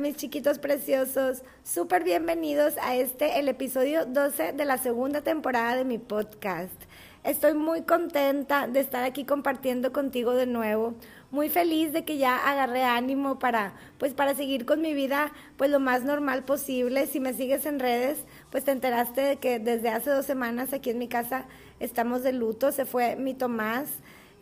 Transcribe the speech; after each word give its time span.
Mis 0.00 0.16
chiquitos 0.16 0.58
preciosos, 0.58 1.42
súper 1.62 2.02
bienvenidos 2.02 2.74
a 2.82 2.96
este, 2.96 3.38
el 3.38 3.48
episodio 3.48 4.04
12 4.04 4.52
de 4.52 4.64
la 4.64 4.76
segunda 4.76 5.20
temporada 5.20 5.76
de 5.76 5.84
mi 5.84 5.98
podcast. 5.98 6.74
Estoy 7.22 7.54
muy 7.54 7.82
contenta 7.82 8.66
de 8.66 8.80
estar 8.80 9.04
aquí 9.04 9.24
compartiendo 9.24 9.92
contigo 9.92 10.32
de 10.32 10.46
nuevo, 10.46 10.94
muy 11.30 11.48
feliz 11.48 11.92
de 11.92 12.04
que 12.04 12.18
ya 12.18 12.36
agarré 12.36 12.82
ánimo 12.82 13.38
para, 13.38 13.74
pues 13.98 14.14
para 14.14 14.34
seguir 14.34 14.66
con 14.66 14.80
mi 14.80 14.94
vida, 14.94 15.32
pues 15.56 15.70
lo 15.70 15.78
más 15.78 16.02
normal 16.02 16.44
posible. 16.44 17.06
Si 17.06 17.20
me 17.20 17.32
sigues 17.32 17.64
en 17.64 17.78
redes, 17.78 18.18
pues 18.50 18.64
te 18.64 18.72
enteraste 18.72 19.20
de 19.20 19.36
que 19.36 19.60
desde 19.60 19.90
hace 19.90 20.10
dos 20.10 20.26
semanas 20.26 20.72
aquí 20.72 20.90
en 20.90 20.98
mi 20.98 21.06
casa 21.06 21.46
estamos 21.78 22.24
de 22.24 22.32
luto, 22.32 22.72
se 22.72 22.84
fue 22.84 23.14
mi 23.14 23.32
Tomás, 23.32 23.90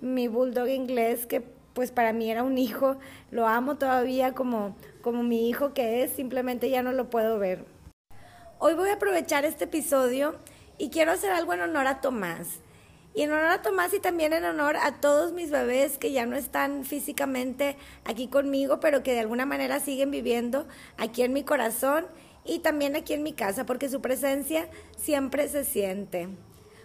mi 0.00 0.28
bulldog 0.28 0.68
inglés, 0.68 1.26
que 1.26 1.42
pues 1.74 1.90
para 1.90 2.12
mí 2.12 2.30
era 2.30 2.42
un 2.42 2.58
hijo, 2.58 2.96
lo 3.30 3.46
amo 3.46 3.76
todavía 3.76 4.32
como, 4.32 4.74
como 5.02 5.22
mi 5.22 5.48
hijo 5.48 5.74
que 5.74 6.02
es, 6.02 6.12
simplemente 6.12 6.70
ya 6.70 6.82
no 6.82 6.92
lo 6.92 7.10
puedo 7.10 7.38
ver. 7.38 7.66
Hoy 8.58 8.74
voy 8.74 8.88
a 8.88 8.94
aprovechar 8.94 9.44
este 9.44 9.64
episodio 9.64 10.36
y 10.78 10.88
quiero 10.88 11.12
hacer 11.12 11.32
algo 11.32 11.52
en 11.52 11.60
honor 11.60 11.86
a 11.86 12.00
Tomás. 12.00 12.60
Y 13.14 13.22
en 13.22 13.32
honor 13.32 13.50
a 13.50 13.62
Tomás 13.62 13.92
y 13.92 14.00
también 14.00 14.32
en 14.32 14.44
honor 14.44 14.76
a 14.76 15.00
todos 15.00 15.32
mis 15.32 15.50
bebés 15.50 15.98
que 15.98 16.12
ya 16.12 16.24
no 16.24 16.36
están 16.36 16.84
físicamente 16.84 17.76
aquí 18.04 18.28
conmigo, 18.28 18.80
pero 18.80 19.02
que 19.02 19.12
de 19.12 19.20
alguna 19.20 19.44
manera 19.44 19.80
siguen 19.80 20.10
viviendo 20.10 20.66
aquí 20.96 21.22
en 21.22 21.34
mi 21.34 21.42
corazón 21.42 22.06
y 22.44 22.60
también 22.60 22.96
aquí 22.96 23.12
en 23.12 23.22
mi 23.22 23.34
casa, 23.34 23.66
porque 23.66 23.90
su 23.90 24.00
presencia 24.00 24.68
siempre 24.96 25.48
se 25.48 25.64
siente. 25.64 26.28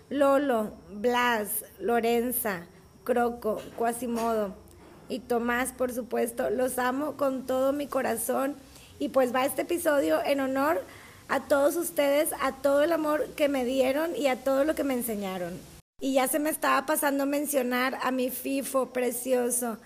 Lolo, 0.09 0.73
Blas, 0.89 1.63
Lorenza, 1.79 2.67
Croco, 3.05 3.61
Quasimodo 3.77 4.66
y 5.09 5.19
Tomás, 5.19 5.71
por 5.71 5.93
supuesto. 5.93 6.49
Los 6.49 6.77
amo 6.79 7.13
con 7.17 7.45
todo 7.45 7.73
mi 7.73 7.87
corazón. 7.87 8.55
Y 8.99 9.09
pues 9.09 9.33
va 9.33 9.45
este 9.45 9.61
episodio 9.61 10.23
en 10.25 10.39
honor 10.39 10.83
a 11.29 11.41
todos 11.41 11.75
ustedes, 11.75 12.29
a 12.41 12.53
todo 12.53 12.83
el 12.83 12.91
amor 12.91 13.27
que 13.35 13.47
me 13.47 13.65
dieron 13.65 14.15
y 14.15 14.27
a 14.27 14.43
todo 14.43 14.63
lo 14.63 14.75
que 14.75 14.83
me 14.83 14.93
enseñaron. 14.93 15.59
Y 15.99 16.13
ya 16.13 16.27
se 16.27 16.39
me 16.39 16.49
estaba 16.49 16.85
pasando 16.85 17.25
mencionar 17.25 17.97
a 18.01 18.11
mi 18.11 18.29
FIFO 18.29 18.87
precioso. 18.87 19.77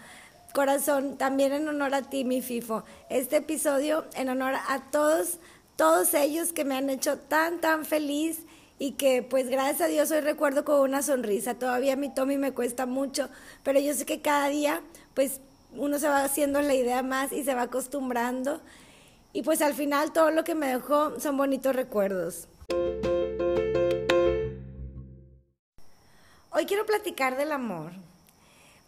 Corazón, 0.54 1.18
también 1.18 1.54
en 1.54 1.68
honor 1.68 1.94
a 1.94 2.02
ti, 2.04 2.26
mi 2.26 2.42
FIFO. 2.42 2.84
Este 3.10 3.38
episodio 3.38 4.06
en 4.16 4.30
honor 4.30 4.56
a 4.68 4.82
todos, 4.92 5.38
todos 5.76 6.14
ellos 6.14 6.52
que 6.52 6.66
me 6.66 6.76
han 6.76 6.90
hecho 6.90 7.18
tan, 7.18 7.60
tan 7.60 7.86
feliz 7.86 8.42
y 8.82 8.94
que 8.94 9.22
pues 9.22 9.48
gracias 9.48 9.82
a 9.82 9.86
Dios 9.86 10.10
hoy 10.10 10.22
recuerdo 10.22 10.66
con 10.66 10.80
una 10.80 11.04
sonrisa. 11.04 11.54
Todavía 11.54 11.96
mi 11.96 12.12
Tommy 12.12 12.40
me 12.40 12.52
cuesta 12.52 12.88
mucho, 12.88 13.30
pero 13.62 13.80
yo 13.80 13.94
sé 13.94 14.08
que 14.08 14.24
cada 14.24 14.48
día 14.48 14.82
pues 15.14 15.40
uno 15.76 16.00
se 16.00 16.10
va 16.10 16.24
haciendo 16.24 16.64
la 16.64 16.74
idea 16.74 17.04
más 17.04 17.32
y 17.32 17.44
se 17.44 17.54
va 17.54 17.62
acostumbrando. 17.62 18.60
Y 19.34 19.44
pues 19.44 19.62
al 19.62 19.76
final 19.76 20.14
todo 20.14 20.32
lo 20.32 20.44
que 20.44 20.56
me 20.56 20.66
dejó 20.66 21.20
son 21.20 21.38
bonitos 21.38 21.76
recuerdos. 21.76 22.48
Hoy 26.50 26.66
quiero 26.66 26.84
platicar 26.88 27.38
del 27.38 27.52
amor. 27.52 27.92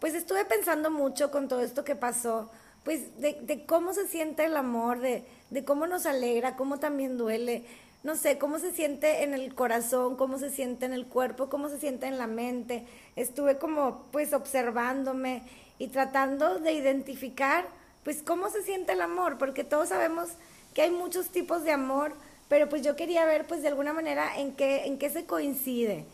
Pues 0.00 0.14
estuve 0.14 0.44
pensando 0.44 0.90
mucho 0.90 1.30
con 1.30 1.46
todo 1.46 1.60
esto 1.60 1.84
que 1.84 1.94
pasó, 1.94 2.50
pues 2.82 3.16
de, 3.20 3.64
cómo 3.64 3.94
se 3.94 4.08
siente 4.08 4.44
el 4.44 4.56
amor, 4.56 4.98
de, 4.98 5.24
de 5.50 5.64
cómo 5.64 5.86
nos 5.86 6.04
alegra, 6.04 6.56
cómo 6.56 6.80
también 6.80 7.16
duele 7.16 7.64
no 8.04 8.16
sé, 8.16 8.36
cómo 8.36 8.58
se 8.58 8.70
siente 8.72 9.24
en 9.24 9.32
el 9.32 9.54
corazón, 9.54 10.16
cómo 10.16 10.38
se 10.38 10.50
siente 10.50 10.84
en 10.84 10.92
el 10.92 11.06
cuerpo, 11.06 11.48
cómo 11.48 11.70
se 11.70 11.80
siente 11.80 12.06
en 12.06 12.18
la 12.18 12.26
mente. 12.26 12.86
Estuve 13.16 13.56
como 13.56 14.04
pues 14.12 14.34
observándome 14.34 15.42
y 15.78 15.88
tratando 15.88 16.58
de 16.58 16.72
identificar 16.74 17.66
pues 18.04 18.22
cómo 18.22 18.50
se 18.50 18.62
siente 18.62 18.92
el 18.92 19.00
amor, 19.00 19.38
porque 19.38 19.64
todos 19.64 19.88
sabemos 19.88 20.28
que 20.74 20.82
hay 20.82 20.90
muchos 20.90 21.30
tipos 21.30 21.64
de 21.64 21.72
amor, 21.72 22.12
pero 22.48 22.68
pues 22.68 22.82
yo 22.82 22.94
quería 22.94 23.24
ver 23.24 23.46
pues 23.46 23.62
de 23.62 23.68
alguna 23.68 23.94
manera 23.94 24.38
en 24.38 24.54
qué, 24.54 24.84
en 24.84 24.98
qué 24.98 25.08
se 25.08 25.24
coincide. 25.24 26.04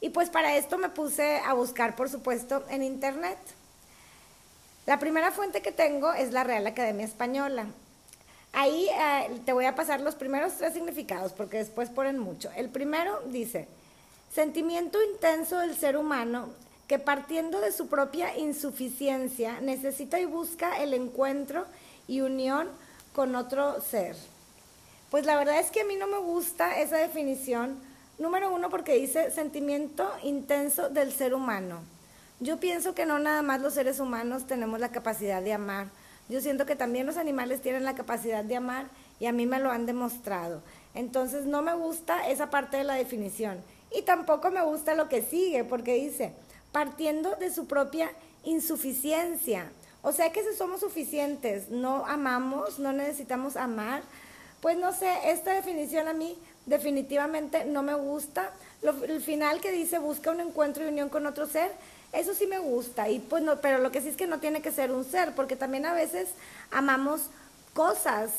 Y 0.00 0.08
pues 0.08 0.30
para 0.30 0.56
esto 0.56 0.78
me 0.78 0.88
puse 0.88 1.40
a 1.40 1.52
buscar, 1.52 1.94
por 1.94 2.08
supuesto, 2.08 2.64
en 2.70 2.82
internet. 2.82 3.38
La 4.86 4.98
primera 4.98 5.30
fuente 5.30 5.60
que 5.60 5.72
tengo 5.72 6.14
es 6.14 6.32
la 6.32 6.44
Real 6.44 6.66
Academia 6.66 7.04
Española. 7.04 7.66
Ahí 8.54 8.88
eh, 8.88 9.40
te 9.44 9.52
voy 9.52 9.64
a 9.64 9.74
pasar 9.74 10.00
los 10.00 10.14
primeros 10.14 10.54
tres 10.54 10.74
significados 10.74 11.32
porque 11.32 11.58
después 11.58 11.90
ponen 11.90 12.18
mucho. 12.18 12.50
El 12.56 12.68
primero 12.68 13.20
dice, 13.26 13.66
sentimiento 14.32 15.02
intenso 15.02 15.58
del 15.58 15.74
ser 15.74 15.96
humano 15.96 16.48
que 16.86 17.00
partiendo 17.00 17.60
de 17.60 17.72
su 17.72 17.88
propia 17.88 18.36
insuficiencia 18.36 19.60
necesita 19.60 20.20
y 20.20 20.24
busca 20.24 20.80
el 20.80 20.94
encuentro 20.94 21.66
y 22.06 22.20
unión 22.20 22.68
con 23.12 23.34
otro 23.34 23.80
ser. 23.80 24.16
Pues 25.10 25.26
la 25.26 25.36
verdad 25.36 25.58
es 25.58 25.72
que 25.72 25.80
a 25.80 25.84
mí 25.84 25.96
no 25.96 26.06
me 26.06 26.18
gusta 26.18 26.78
esa 26.80 26.96
definición. 26.98 27.76
Número 28.18 28.54
uno 28.54 28.70
porque 28.70 28.94
dice 28.94 29.32
sentimiento 29.32 30.08
intenso 30.22 30.90
del 30.90 31.12
ser 31.12 31.34
humano. 31.34 31.80
Yo 32.38 32.60
pienso 32.60 32.94
que 32.94 33.06
no 33.06 33.18
nada 33.18 33.42
más 33.42 33.60
los 33.60 33.74
seres 33.74 33.98
humanos 33.98 34.46
tenemos 34.46 34.78
la 34.78 34.90
capacidad 34.90 35.42
de 35.42 35.54
amar 35.54 35.88
yo 36.28 36.40
siento 36.40 36.66
que 36.66 36.76
también 36.76 37.06
los 37.06 37.16
animales 37.16 37.60
tienen 37.60 37.84
la 37.84 37.94
capacidad 37.94 38.44
de 38.44 38.56
amar 38.56 38.86
y 39.20 39.26
a 39.26 39.32
mí 39.32 39.46
me 39.46 39.60
lo 39.60 39.70
han 39.70 39.86
demostrado. 39.86 40.62
Entonces 40.94 41.44
no 41.44 41.62
me 41.62 41.74
gusta 41.74 42.28
esa 42.28 42.50
parte 42.50 42.76
de 42.76 42.84
la 42.84 42.94
definición. 42.94 43.62
Y 43.96 44.02
tampoco 44.02 44.50
me 44.50 44.62
gusta 44.62 44.94
lo 44.94 45.08
que 45.08 45.22
sigue, 45.22 45.64
porque 45.64 45.94
dice, 45.94 46.32
partiendo 46.72 47.36
de 47.36 47.52
su 47.52 47.66
propia 47.66 48.10
insuficiencia. 48.42 49.70
O 50.02 50.12
sea 50.12 50.32
que 50.32 50.42
si 50.42 50.56
somos 50.56 50.80
suficientes, 50.80 51.70
no 51.70 52.04
amamos, 52.06 52.78
no 52.78 52.92
necesitamos 52.92 53.56
amar. 53.56 54.02
Pues 54.60 54.76
no 54.76 54.92
sé, 54.92 55.10
esta 55.26 55.52
definición 55.52 56.08
a 56.08 56.12
mí 56.12 56.36
definitivamente 56.66 57.64
no 57.64 57.82
me 57.82 57.94
gusta. 57.94 58.50
el 58.82 59.20
final 59.20 59.60
que 59.60 59.72
dice 59.72 59.98
busca 59.98 60.30
un 60.30 60.40
encuentro 60.40 60.84
y 60.84 60.88
unión 60.88 61.08
con 61.08 61.26
otro 61.26 61.46
ser, 61.46 61.70
eso 62.14 62.34
sí 62.34 62.46
me 62.46 62.58
gusta, 62.58 63.08
y 63.08 63.18
pues 63.18 63.42
no, 63.42 63.60
pero 63.60 63.78
lo 63.78 63.90
que 63.90 64.00
sí 64.00 64.08
es 64.08 64.16
que 64.16 64.26
no 64.26 64.38
tiene 64.38 64.62
que 64.62 64.72
ser 64.72 64.92
un 64.92 65.04
ser, 65.04 65.34
porque 65.34 65.56
también 65.56 65.86
a 65.86 65.94
veces 65.94 66.28
amamos 66.70 67.22
cosas, 67.74 68.30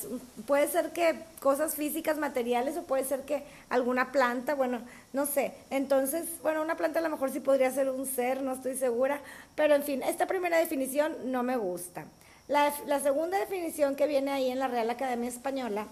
puede 0.47 0.68
ser 0.68 0.91
que 0.91 1.19
cosas 1.41 1.75
físicas, 1.75 2.18
materiales, 2.18 2.78
o 2.78 2.84
puede 2.84 3.03
ser 3.03 3.24
que 3.24 3.44
alguna 3.69 4.12
planta, 4.12 4.56
bueno, 4.56 4.80
no 5.13 5.25
sé. 5.25 5.53
Entonces, 5.69 6.25
bueno, 6.41 6.62
una 6.62 6.78
planta 6.78 7.00
a 7.00 7.02
lo 7.02 7.09
mejor 7.09 7.31
sí 7.31 7.41
podría 7.41 7.69
ser 7.72 7.90
un 7.90 8.08
ser, 8.08 8.41
no 8.41 8.53
estoy 8.53 8.75
segura, 8.78 9.19
pero 9.56 9.75
en 9.75 9.84
fin, 9.84 10.02
esta 10.03 10.25
primera 10.25 10.57
definición 10.57 11.13
no 11.25 11.44
me 11.44 11.57
gusta. 11.57 12.06
La, 12.47 12.74
la 12.88 13.00
segunda 13.02 13.38
definición 13.38 13.96
que 13.96 14.07
viene 14.07 14.31
ahí 14.31 14.50
en 14.50 14.59
la 14.59 14.68
Real 14.68 14.90
Academia 14.90 15.30
Española 15.30 15.88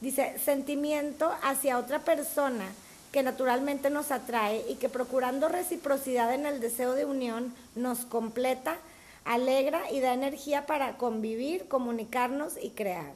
dice 0.00 0.38
sentimiento 0.38 1.32
hacia 1.42 1.78
otra 1.78 2.00
persona 2.00 2.64
que 3.12 3.22
naturalmente 3.22 3.90
nos 3.90 4.10
atrae 4.10 4.64
y 4.68 4.74
que 4.76 4.88
procurando 4.88 5.48
reciprocidad 5.48 6.34
en 6.34 6.46
el 6.46 6.60
deseo 6.60 6.92
de 6.94 7.04
unión 7.04 7.54
nos 7.74 8.00
completa, 8.00 8.76
alegra 9.24 9.90
y 9.90 10.00
da 10.00 10.12
energía 10.12 10.66
para 10.66 10.96
convivir, 10.96 11.68
comunicarnos 11.68 12.54
y 12.60 12.70
crear. 12.70 13.12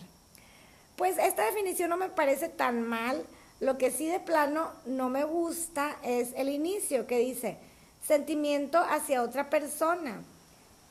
Pues 0.96 1.18
esta 1.18 1.44
definición 1.44 1.90
no 1.90 1.96
me 1.96 2.08
parece 2.08 2.48
tan 2.48 2.82
mal, 2.82 3.22
lo 3.60 3.78
que 3.78 3.90
sí 3.90 4.06
de 4.06 4.20
plano 4.20 4.72
no 4.86 5.08
me 5.08 5.24
gusta 5.24 5.96
es 6.02 6.30
el 6.36 6.48
inicio 6.48 7.06
que 7.06 7.18
dice 7.18 7.58
sentimiento 8.06 8.78
hacia 8.78 9.22
otra 9.22 9.50
persona. 9.50 10.20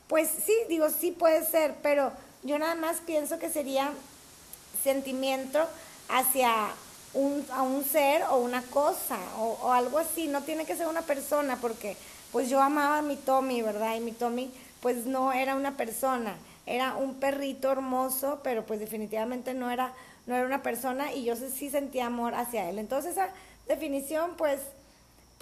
Pues 0.08 0.28
sí, 0.28 0.54
digo, 0.68 0.88
sí 0.90 1.10
puede 1.10 1.44
ser, 1.44 1.74
pero 1.82 2.12
yo 2.42 2.58
nada 2.58 2.74
más 2.74 2.98
pienso 2.98 3.38
que 3.38 3.50
sería 3.50 3.92
sentimiento 4.82 5.60
hacia 6.08 6.68
un, 7.14 7.44
a 7.52 7.62
un 7.62 7.84
ser 7.84 8.22
o 8.30 8.36
una 8.36 8.62
cosa 8.62 9.18
o, 9.38 9.72
algo 9.72 9.98
así, 9.98 10.28
no 10.28 10.42
tiene 10.42 10.64
que 10.64 10.76
ser 10.76 10.86
una 10.86 11.02
persona 11.02 11.56
porque 11.60 11.96
pues 12.30 12.48
yo 12.48 12.60
amaba 12.60 12.98
a 12.98 13.02
mi 13.02 13.16
Tommy, 13.16 13.62
¿verdad? 13.62 13.96
Y 13.96 14.00
mi 14.00 14.12
Tommy 14.12 14.52
pues 14.80 15.06
no 15.06 15.32
era 15.32 15.54
una 15.54 15.76
persona, 15.76 16.34
era 16.66 16.96
un 16.96 17.14
perrito 17.16 17.70
hermoso, 17.70 18.40
pero 18.42 18.64
pues 18.64 18.80
definitivamente 18.80 19.54
no 19.54 19.70
era, 19.70 19.92
no 20.26 20.34
era 20.34 20.46
una 20.46 20.62
persona 20.62 21.12
y 21.12 21.24
yo 21.24 21.36
sí 21.36 21.70
sentía 21.70 22.06
amor 22.06 22.34
hacia 22.34 22.68
él. 22.68 22.78
Entonces 22.78 23.12
esa 23.12 23.28
definición 23.68 24.32
pues 24.36 24.60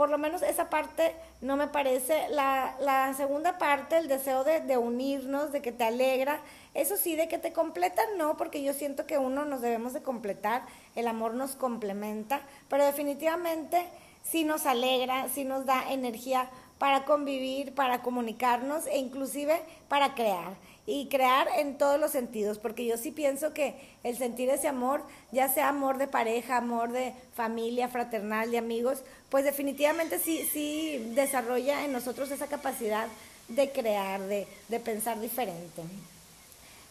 por 0.00 0.08
lo 0.08 0.16
menos 0.16 0.40
esa 0.40 0.70
parte 0.70 1.14
no 1.42 1.56
me 1.56 1.66
parece. 1.66 2.30
La, 2.30 2.74
la 2.80 3.12
segunda 3.12 3.58
parte, 3.58 3.98
el 3.98 4.08
deseo 4.08 4.44
de, 4.44 4.60
de, 4.60 4.78
unirnos, 4.78 5.52
de 5.52 5.60
que 5.60 5.72
te 5.72 5.84
alegra, 5.84 6.40
eso 6.74 6.96
sí, 6.96 7.16
de 7.16 7.28
que 7.28 7.38
te 7.38 7.52
completan, 7.52 8.06
no, 8.16 8.36
porque 8.36 8.62
yo 8.62 8.72
siento 8.72 9.06
que 9.06 9.18
uno 9.18 9.44
nos 9.44 9.60
debemos 9.60 9.92
de 9.92 10.02
completar, 10.02 10.62
el 10.94 11.08
amor 11.08 11.34
nos 11.34 11.56
complementa, 11.56 12.42
pero 12.68 12.84
definitivamente 12.84 13.84
sí 14.22 14.44
nos 14.44 14.66
alegra, 14.66 15.28
sí 15.28 15.44
nos 15.44 15.66
da 15.66 15.92
energía 15.92 16.48
para 16.78 17.04
convivir, 17.04 17.74
para 17.74 18.02
comunicarnos 18.02 18.86
e 18.86 18.98
inclusive 18.98 19.60
para 19.88 20.14
crear 20.14 20.54
y 20.86 21.08
crear 21.08 21.46
en 21.58 21.76
todos 21.76 22.00
los 22.00 22.10
sentidos, 22.10 22.58
porque 22.58 22.86
yo 22.86 22.96
sí 22.96 23.10
pienso 23.10 23.52
que 23.52 23.76
el 24.02 24.16
sentir 24.16 24.48
ese 24.48 24.66
amor, 24.66 25.02
ya 25.30 25.48
sea 25.48 25.68
amor 25.68 25.98
de 25.98 26.08
pareja, 26.08 26.56
amor 26.56 26.90
de 26.92 27.12
familia, 27.34 27.88
fraternal, 27.88 28.50
de 28.50 28.58
amigos, 28.58 29.02
pues 29.28 29.44
definitivamente 29.44 30.18
sí, 30.18 30.48
sí 30.52 31.12
desarrolla 31.14 31.84
en 31.84 31.92
nosotros 31.92 32.30
esa 32.30 32.46
capacidad 32.46 33.08
de 33.48 33.70
crear, 33.70 34.20
de, 34.22 34.48
de 34.68 34.80
pensar 34.80 35.20
diferente. 35.20 35.82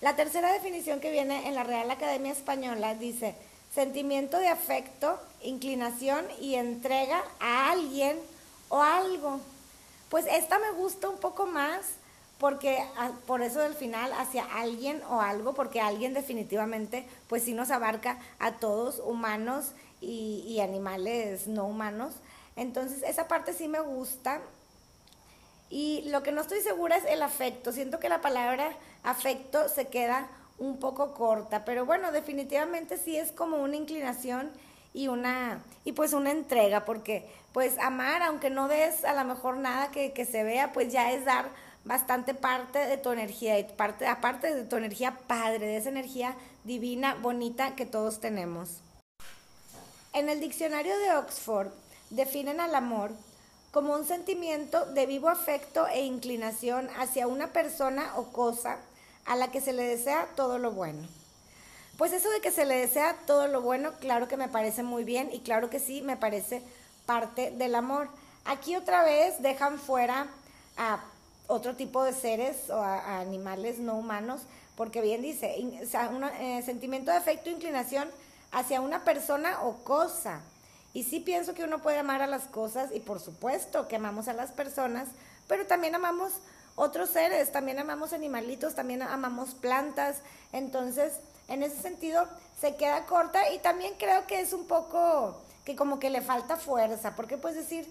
La 0.01 0.15
tercera 0.15 0.53
definición 0.53 1.01
que 1.01 1.11
viene 1.11 1.47
en 1.47 1.55
la 1.55 1.65
Real 1.65 1.91
Academia 1.91 2.31
Española 2.31 2.95
dice, 2.95 3.35
sentimiento 3.73 4.39
de 4.39 4.47
afecto, 4.47 5.19
inclinación 5.43 6.25
y 6.39 6.55
entrega 6.55 7.21
a 7.41 7.71
alguien 7.71 8.17
o 8.69 8.81
algo. 8.81 9.41
Pues 10.09 10.25
esta 10.31 10.57
me 10.57 10.71
gusta 10.71 11.09
un 11.09 11.17
poco 11.17 11.45
más 11.45 11.81
porque 12.39 12.77
ah, 12.95 13.11
por 13.27 13.41
eso 13.41 13.59
del 13.59 13.73
final 13.73 14.13
hacia 14.13 14.45
alguien 14.45 15.01
o 15.09 15.19
algo, 15.19 15.53
porque 15.53 15.81
alguien 15.81 16.13
definitivamente 16.13 17.05
pues 17.27 17.43
sí 17.43 17.53
nos 17.53 17.69
abarca 17.69 18.17
a 18.39 18.53
todos, 18.53 19.01
humanos 19.05 19.73
y, 19.99 20.45
y 20.47 20.61
animales 20.61 21.45
no 21.47 21.65
humanos. 21.65 22.13
Entonces 22.55 23.03
esa 23.03 23.27
parte 23.27 23.51
sí 23.51 23.67
me 23.67 23.81
gusta. 23.81 24.39
Y 25.69 26.03
lo 26.09 26.23
que 26.23 26.31
no 26.31 26.41
estoy 26.41 26.61
segura 26.61 26.97
es 26.97 27.05
el 27.05 27.21
afecto. 27.21 27.71
Siento 27.71 27.99
que 27.99 28.09
la 28.09 28.21
palabra 28.21 28.71
afecto 29.03 29.69
se 29.69 29.87
queda 29.87 30.27
un 30.57 30.77
poco 30.77 31.13
corta, 31.13 31.63
pero 31.63 31.85
bueno, 31.85 32.11
definitivamente 32.11 32.97
sí 32.97 33.15
es 33.15 33.31
como 33.31 33.57
una 33.57 33.77
inclinación 33.77 34.51
y 34.93 35.07
una 35.07 35.63
y 35.85 35.93
pues 35.93 36.13
una 36.13 36.31
entrega, 36.31 36.83
porque 36.83 37.25
pues 37.53 37.77
amar, 37.79 38.23
aunque 38.23 38.49
no 38.49 38.67
des 38.67 39.05
a 39.05 39.13
lo 39.13 39.23
mejor 39.23 39.57
nada 39.57 39.91
que, 39.91 40.11
que 40.11 40.25
se 40.25 40.43
vea, 40.43 40.73
pues 40.73 40.91
ya 40.91 41.11
es 41.11 41.23
dar 41.23 41.49
bastante 41.85 42.33
parte 42.33 42.79
de 42.79 42.97
tu 42.97 43.11
energía, 43.11 43.57
y 43.57 43.63
parte, 43.63 44.05
aparte 44.05 44.53
de 44.53 44.63
tu 44.63 44.75
energía 44.75 45.17
padre, 45.27 45.65
de 45.65 45.77
esa 45.77 45.89
energía 45.89 46.35
divina, 46.63 47.15
bonita 47.15 47.75
que 47.75 47.85
todos 47.85 48.19
tenemos. 48.19 48.81
En 50.13 50.29
el 50.29 50.39
diccionario 50.39 50.97
de 50.99 51.15
Oxford 51.15 51.69
definen 52.09 52.59
al 52.59 52.75
amor 52.75 53.11
como 53.71 53.93
un 53.93 54.05
sentimiento 54.05 54.85
de 54.85 55.05
vivo 55.05 55.29
afecto 55.29 55.87
e 55.87 56.05
inclinación 56.05 56.89
hacia 56.97 57.27
una 57.27 57.53
persona 57.53 58.13
o 58.17 58.25
cosa 58.31 58.77
a 59.25 59.35
la 59.35 59.51
que 59.51 59.61
se 59.61 59.73
le 59.73 59.83
desea 59.83 60.27
todo 60.35 60.57
lo 60.57 60.71
bueno. 60.71 61.07
Pues 61.97 62.13
eso 62.13 62.29
de 62.29 62.39
que 62.39 62.51
se 62.51 62.65
le 62.65 62.75
desea 62.75 63.15
todo 63.27 63.47
lo 63.47 63.61
bueno, 63.61 63.91
claro 63.99 64.27
que 64.27 64.37
me 64.37 64.47
parece 64.47 64.83
muy 64.83 65.03
bien 65.03 65.29
y 65.33 65.41
claro 65.41 65.69
que 65.69 65.79
sí, 65.79 66.01
me 66.01 66.17
parece 66.17 66.61
parte 67.05 67.51
del 67.51 67.75
amor. 67.75 68.07
Aquí 68.45 68.75
otra 68.75 69.03
vez 69.03 69.41
dejan 69.41 69.77
fuera 69.77 70.27
a 70.77 71.03
otro 71.47 71.75
tipo 71.75 72.03
de 72.03 72.13
seres 72.13 72.69
o 72.69 72.81
a, 72.81 73.19
animales 73.19 73.79
no 73.79 73.95
humanos, 73.95 74.41
porque 74.77 75.01
bien 75.01 75.21
dice, 75.21 75.55
un 75.59 76.23
eh, 76.23 76.63
sentimiento 76.65 77.11
de 77.11 77.17
afecto 77.17 77.49
e 77.49 77.53
inclinación 77.53 78.09
hacia 78.51 78.81
una 78.81 79.03
persona 79.03 79.61
o 79.63 79.83
cosa. 79.83 80.41
Y 80.93 81.03
sí 81.03 81.19
pienso 81.19 81.53
que 81.53 81.63
uno 81.63 81.81
puede 81.81 81.99
amar 81.99 82.21
a 82.21 82.27
las 82.27 82.43
cosas 82.43 82.89
y 82.93 82.99
por 82.99 83.19
supuesto 83.19 83.87
que 83.87 83.95
amamos 83.95 84.27
a 84.27 84.33
las 84.33 84.51
personas, 84.51 85.07
pero 85.47 85.67
también 85.67 85.95
amamos 85.95 86.33
otros 86.75 87.09
seres, 87.09 87.51
también 87.51 87.77
amamos 87.77 88.13
animalitos, 88.13 88.73
también 88.73 89.01
amamos 89.01 89.53
plantas. 89.53 90.17
Entonces, 90.51 91.13
en 91.47 91.61
ese 91.61 91.81
sentido, 91.81 92.27
se 92.59 92.75
queda 92.75 93.05
corta 93.05 93.51
y 93.51 93.59
también 93.59 93.93
creo 93.97 94.25
que 94.27 94.39
es 94.39 94.53
un 94.53 94.65
poco 94.65 95.41
que 95.65 95.75
como 95.75 95.99
que 95.99 96.09
le 96.09 96.21
falta 96.21 96.57
fuerza, 96.57 97.15
porque 97.15 97.37
puedes 97.37 97.57
decir 97.57 97.87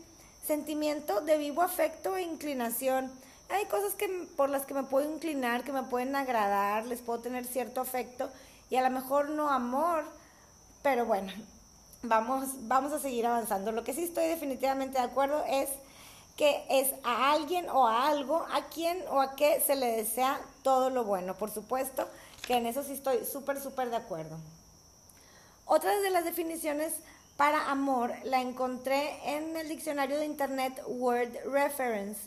sentimiento 0.46 1.20
de 1.20 1.38
vivo 1.38 1.62
afecto 1.62 2.16
e 2.16 2.22
inclinación. 2.22 3.12
Hay 3.50 3.66
cosas 3.66 3.94
que, 3.94 4.08
por 4.36 4.50
las 4.50 4.66
que 4.66 4.74
me 4.74 4.82
puedo 4.82 5.08
inclinar, 5.08 5.62
que 5.62 5.72
me 5.72 5.82
pueden 5.84 6.16
agradar, 6.16 6.86
les 6.86 7.02
puedo 7.02 7.20
tener 7.20 7.44
cierto 7.44 7.80
afecto 7.80 8.30
y 8.70 8.76
a 8.76 8.82
lo 8.82 8.90
mejor 8.90 9.30
no 9.30 9.50
amor, 9.50 10.04
pero 10.82 11.06
bueno, 11.06 11.32
vamos, 12.02 12.48
vamos 12.68 12.92
a 12.92 12.98
seguir 12.98 13.26
avanzando. 13.26 13.72
Lo 13.72 13.84
que 13.84 13.94
sí 13.94 14.04
estoy 14.04 14.26
definitivamente 14.26 14.98
de 14.98 15.04
acuerdo 15.04 15.44
es 15.48 15.68
que 16.36 16.64
es 16.70 16.94
a 17.02 17.32
alguien 17.32 17.68
o 17.68 17.86
a 17.88 18.08
algo, 18.08 18.46
a 18.52 18.66
quien 18.68 19.02
o 19.10 19.20
a 19.20 19.34
qué 19.34 19.60
se 19.60 19.74
le 19.74 19.96
desea 19.96 20.40
todo 20.62 20.88
lo 20.90 21.04
bueno. 21.04 21.34
Por 21.34 21.50
supuesto 21.50 22.08
que 22.46 22.54
en 22.54 22.66
eso 22.66 22.82
sí 22.84 22.92
estoy 22.92 23.24
súper, 23.24 23.60
súper 23.60 23.90
de 23.90 23.96
acuerdo. 23.96 24.36
Otra 25.66 25.98
de 26.00 26.10
las 26.10 26.24
definiciones 26.24 26.92
para 27.36 27.70
amor 27.70 28.14
la 28.24 28.40
encontré 28.40 29.18
en 29.36 29.56
el 29.56 29.68
diccionario 29.68 30.18
de 30.18 30.26
internet 30.26 30.80
Word 30.86 31.32
Reference. 31.50 32.20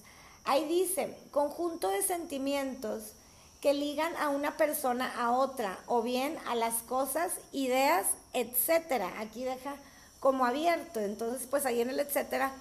Ahí 0.44 0.66
dice, 0.68 1.18
conjunto 1.32 1.90
de 1.90 2.02
sentimientos 2.02 3.14
que 3.62 3.74
ligan 3.74 4.16
a 4.18 4.30
una 4.30 4.58
persona 4.58 5.14
a 5.18 5.32
otra 5.32 5.78
o 5.86 6.02
bien 6.02 6.38
a 6.48 6.56
las 6.56 6.82
cosas, 6.82 7.32
ideas, 7.52 8.08
etcétera. 8.34 9.14
Aquí 9.20 9.44
deja 9.44 9.76
como 10.20 10.46
abierto. 10.46 11.00
Entonces, 11.00 11.48
pues 11.50 11.66
ahí 11.66 11.80
en 11.80 11.92
el 11.92 12.00
etcétera 12.00 12.52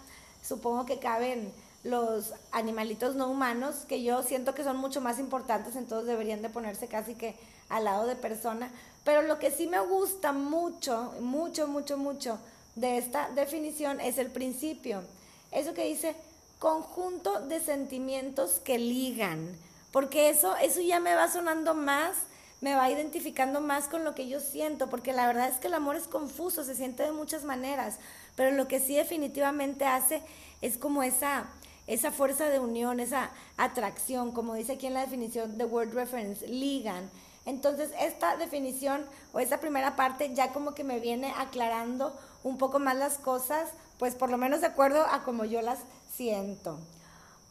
supongo 0.42 0.86
que 0.86 0.98
caben 0.98 1.52
los 1.82 2.34
animalitos 2.52 3.14
no 3.14 3.28
humanos 3.28 3.86
que 3.88 4.02
yo 4.02 4.22
siento 4.22 4.54
que 4.54 4.64
son 4.64 4.76
mucho 4.76 5.00
más 5.00 5.18
importantes, 5.18 5.76
entonces 5.76 6.06
deberían 6.06 6.42
de 6.42 6.50
ponerse 6.50 6.88
casi 6.88 7.14
que 7.14 7.34
al 7.70 7.84
lado 7.84 8.06
de 8.06 8.16
persona. 8.16 8.70
Pero 9.04 9.22
lo 9.22 9.38
que 9.38 9.50
sí 9.50 9.66
me 9.66 9.80
gusta 9.80 10.32
mucho, 10.32 11.14
mucho, 11.20 11.66
mucho, 11.66 11.96
mucho 11.96 12.38
de 12.74 12.98
esta 12.98 13.30
definición 13.30 14.00
es 14.00 14.18
el 14.18 14.30
principio. 14.30 15.02
Eso 15.50 15.72
que 15.72 15.86
dice 15.86 16.14
conjunto 16.58 17.40
de 17.40 17.60
sentimientos 17.60 18.60
que 18.62 18.78
ligan 18.78 19.56
porque 19.92 20.30
eso, 20.30 20.56
eso 20.56 20.80
ya 20.80 21.00
me 21.00 21.14
va 21.14 21.30
sonando 21.30 21.74
más, 21.74 22.16
me 22.60 22.74
va 22.74 22.90
identificando 22.90 23.60
más 23.60 23.88
con 23.88 24.04
lo 24.04 24.14
que 24.14 24.28
yo 24.28 24.40
siento, 24.40 24.88
porque 24.88 25.12
la 25.12 25.26
verdad 25.26 25.48
es 25.48 25.56
que 25.56 25.68
el 25.68 25.74
amor 25.74 25.96
es 25.96 26.06
confuso, 26.06 26.64
se 26.64 26.74
siente 26.74 27.02
de 27.02 27.12
muchas 27.12 27.44
maneras, 27.44 27.98
pero 28.36 28.54
lo 28.54 28.68
que 28.68 28.80
sí 28.80 28.94
definitivamente 28.94 29.84
hace 29.84 30.22
es 30.60 30.76
como 30.76 31.02
esa, 31.02 31.46
esa 31.86 32.12
fuerza 32.12 32.48
de 32.48 32.60
unión, 32.60 33.00
esa 33.00 33.30
atracción, 33.56 34.32
como 34.32 34.54
dice 34.54 34.72
aquí 34.72 34.86
en 34.86 34.94
la 34.94 35.00
definición 35.00 35.56
de 35.58 35.64
Word 35.64 35.94
Reference, 35.94 36.46
ligan. 36.46 37.10
Entonces, 37.46 37.90
esta 37.98 38.36
definición 38.36 39.04
o 39.32 39.40
esta 39.40 39.58
primera 39.58 39.96
parte 39.96 40.32
ya 40.34 40.52
como 40.52 40.74
que 40.74 40.84
me 40.84 41.00
viene 41.00 41.32
aclarando 41.38 42.14
un 42.44 42.58
poco 42.58 42.78
más 42.78 42.96
las 42.96 43.18
cosas, 43.18 43.70
pues 43.98 44.14
por 44.14 44.30
lo 44.30 44.36
menos 44.36 44.60
de 44.60 44.66
acuerdo 44.66 45.04
a 45.06 45.22
como 45.24 45.46
yo 45.46 45.62
las 45.62 45.80
siento. 46.14 46.78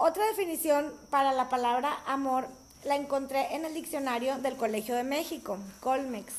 Otra 0.02 0.26
definición 0.28 0.94
para 1.10 1.34
la 1.34 1.50
palabra 1.50 2.00
amor 2.08 2.48
la 2.86 2.96
encontré 2.96 3.54
en 3.54 3.66
el 3.66 3.74
diccionario 3.74 4.38
del 4.38 4.56
Colegio 4.56 4.96
de 4.96 5.04
México, 5.04 5.58
Colmex, 5.82 6.36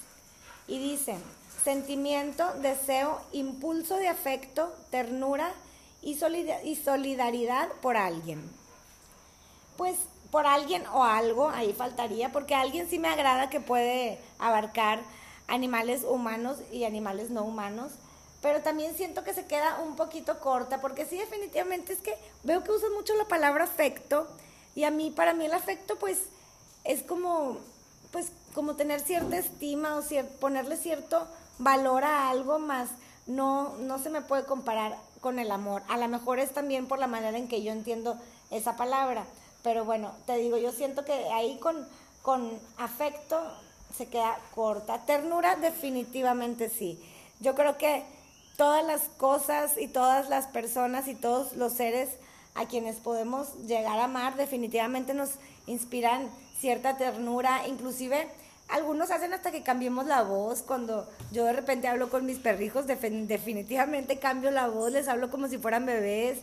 y 0.66 0.78
dice, 0.78 1.18
sentimiento, 1.62 2.54
deseo, 2.62 3.20
impulso 3.32 3.98
de 3.98 4.08
afecto, 4.08 4.74
ternura 4.90 5.52
y, 6.00 6.14
solidaridad 6.14 7.68
por 7.82 7.98
alguien. 7.98 8.50
Pues 9.76 9.98
por 10.30 10.46
alguien 10.46 10.86
o 10.94 11.04
algo, 11.04 11.50
ahí 11.50 11.74
faltaría, 11.74 12.32
porque 12.32 12.54
alguien 12.54 12.88
sí 12.88 12.98
me 12.98 13.08
agrada 13.08 13.50
que 13.50 13.60
puede 13.60 14.18
abarcar 14.38 15.02
animales 15.48 16.04
humanos 16.04 16.56
y 16.72 16.84
animales 16.84 17.28
no 17.28 17.42
humanos 17.42 17.92
pero 18.42 18.62
también 18.62 18.96
siento 18.96 19.24
que 19.24 19.34
se 19.34 19.46
queda 19.46 19.80
un 19.80 19.96
poquito 19.96 20.38
corta, 20.40 20.80
porque 20.80 21.06
sí, 21.06 21.18
definitivamente 21.18 21.92
es 21.92 22.00
que 22.00 22.16
veo 22.42 22.62
que 22.62 22.72
usan 22.72 22.92
mucho 22.94 23.14
la 23.14 23.26
palabra 23.26 23.64
afecto, 23.64 24.26
y 24.74 24.84
a 24.84 24.90
mí, 24.90 25.10
para 25.10 25.34
mí 25.34 25.44
el 25.46 25.52
afecto, 25.52 25.96
pues, 25.96 26.18
es 26.84 27.02
como, 27.02 27.58
pues, 28.12 28.32
como 28.54 28.76
tener 28.76 29.00
cierta 29.00 29.36
estima 29.36 29.98
o 29.98 30.02
ponerle 30.40 30.76
cierto 30.76 31.26
valor 31.58 32.04
a 32.04 32.30
algo 32.30 32.58
más, 32.58 32.88
no, 33.26 33.76
no 33.78 33.98
se 33.98 34.10
me 34.10 34.22
puede 34.22 34.44
comparar 34.44 34.96
con 35.20 35.38
el 35.38 35.50
amor. 35.50 35.82
A 35.88 35.98
lo 35.98 36.08
mejor 36.08 36.38
es 36.38 36.52
también 36.52 36.86
por 36.86 36.98
la 36.98 37.06
manera 37.06 37.36
en 37.36 37.48
que 37.48 37.62
yo 37.62 37.72
entiendo 37.72 38.16
esa 38.50 38.76
palabra, 38.76 39.24
pero 39.62 39.84
bueno, 39.84 40.12
te 40.26 40.36
digo, 40.36 40.56
yo 40.56 40.72
siento 40.72 41.04
que 41.04 41.12
ahí 41.12 41.58
con, 41.58 41.86
con 42.22 42.58
afecto 42.78 43.38
se 43.96 44.08
queda 44.08 44.38
corta. 44.54 45.04
Ternura, 45.04 45.56
definitivamente 45.56 46.70
sí. 46.70 46.98
Yo 47.40 47.54
creo 47.54 47.76
que 47.76 48.04
todas 48.60 48.84
las 48.84 49.00
cosas 49.16 49.78
y 49.78 49.88
todas 49.88 50.28
las 50.28 50.46
personas 50.46 51.08
y 51.08 51.14
todos 51.14 51.56
los 51.56 51.72
seres 51.72 52.10
a 52.54 52.66
quienes 52.66 52.96
podemos 52.96 53.54
llegar 53.66 53.98
a 53.98 54.04
amar 54.04 54.36
definitivamente 54.36 55.14
nos 55.14 55.30
inspiran 55.66 56.28
cierta 56.58 56.98
ternura, 56.98 57.66
inclusive 57.66 58.28
algunos 58.68 59.10
hacen 59.12 59.32
hasta 59.32 59.50
que 59.50 59.62
cambiemos 59.62 60.04
la 60.04 60.24
voz, 60.24 60.60
cuando 60.60 61.08
yo 61.32 61.46
de 61.46 61.54
repente 61.54 61.88
hablo 61.88 62.10
con 62.10 62.26
mis 62.26 62.36
perrijos, 62.36 62.86
definitivamente 62.86 64.18
cambio 64.18 64.50
la 64.50 64.68
voz, 64.68 64.92
les 64.92 65.08
hablo 65.08 65.30
como 65.30 65.48
si 65.48 65.56
fueran 65.56 65.86
bebés, 65.86 66.40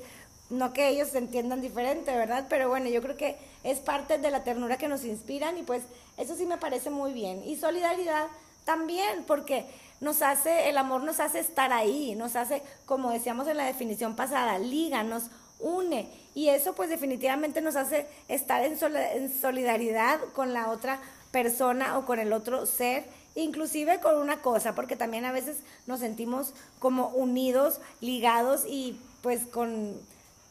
no 0.49 0.73
que 0.73 0.89
ellos 0.89 1.09
se 1.09 1.19
entiendan 1.19 1.61
diferente, 1.61 2.15
¿verdad? 2.15 2.47
Pero 2.49 2.67
bueno, 2.67 2.89
yo 2.89 3.03
creo 3.03 3.15
que 3.15 3.37
es 3.63 3.77
parte 3.77 4.17
de 4.17 4.31
la 4.31 4.43
ternura 4.43 4.79
que 4.79 4.87
nos 4.87 5.05
inspiran 5.05 5.55
y 5.59 5.61
pues 5.61 5.83
eso 6.17 6.35
sí 6.35 6.47
me 6.47 6.57
parece 6.57 6.89
muy 6.89 7.13
bien. 7.13 7.43
Y 7.43 7.57
solidaridad 7.57 8.25
también, 8.67 9.23
porque 9.25 9.65
nos 10.01 10.21
hace, 10.21 10.67
el 10.67 10.77
amor 10.77 11.01
nos 11.01 11.21
hace 11.21 11.39
estar 11.39 11.71
ahí, 11.71 12.15
nos 12.15 12.35
hace, 12.35 12.61
como 12.85 13.11
decíamos 13.11 13.47
en 13.47 13.55
la 13.55 13.63
definición 13.63 14.13
pasada, 14.17 14.59
liga, 14.59 15.03
nos 15.03 15.31
une. 15.61 16.09
Y 16.35 16.49
eso 16.49 16.75
pues 16.75 16.89
definitivamente 16.89 17.61
nos 17.61 17.77
hace 17.77 18.05
estar 18.27 18.61
en, 18.63 18.77
en 19.13 19.41
solidaridad 19.41 20.19
con 20.35 20.53
la 20.53 20.69
otra 20.69 20.99
persona 21.31 21.97
o 21.97 22.05
con 22.05 22.19
el 22.19 22.33
otro 22.33 22.65
ser, 22.65 23.05
inclusive 23.35 24.01
con 24.01 24.15
una 24.17 24.41
cosa, 24.41 24.75
porque 24.75 24.97
también 24.97 25.23
a 25.23 25.31
veces 25.31 25.55
nos 25.85 26.01
sentimos 26.01 26.53
como 26.79 27.07
unidos, 27.07 27.79
ligados 28.01 28.65
y 28.67 28.99
pues 29.21 29.45
con, 29.47 29.97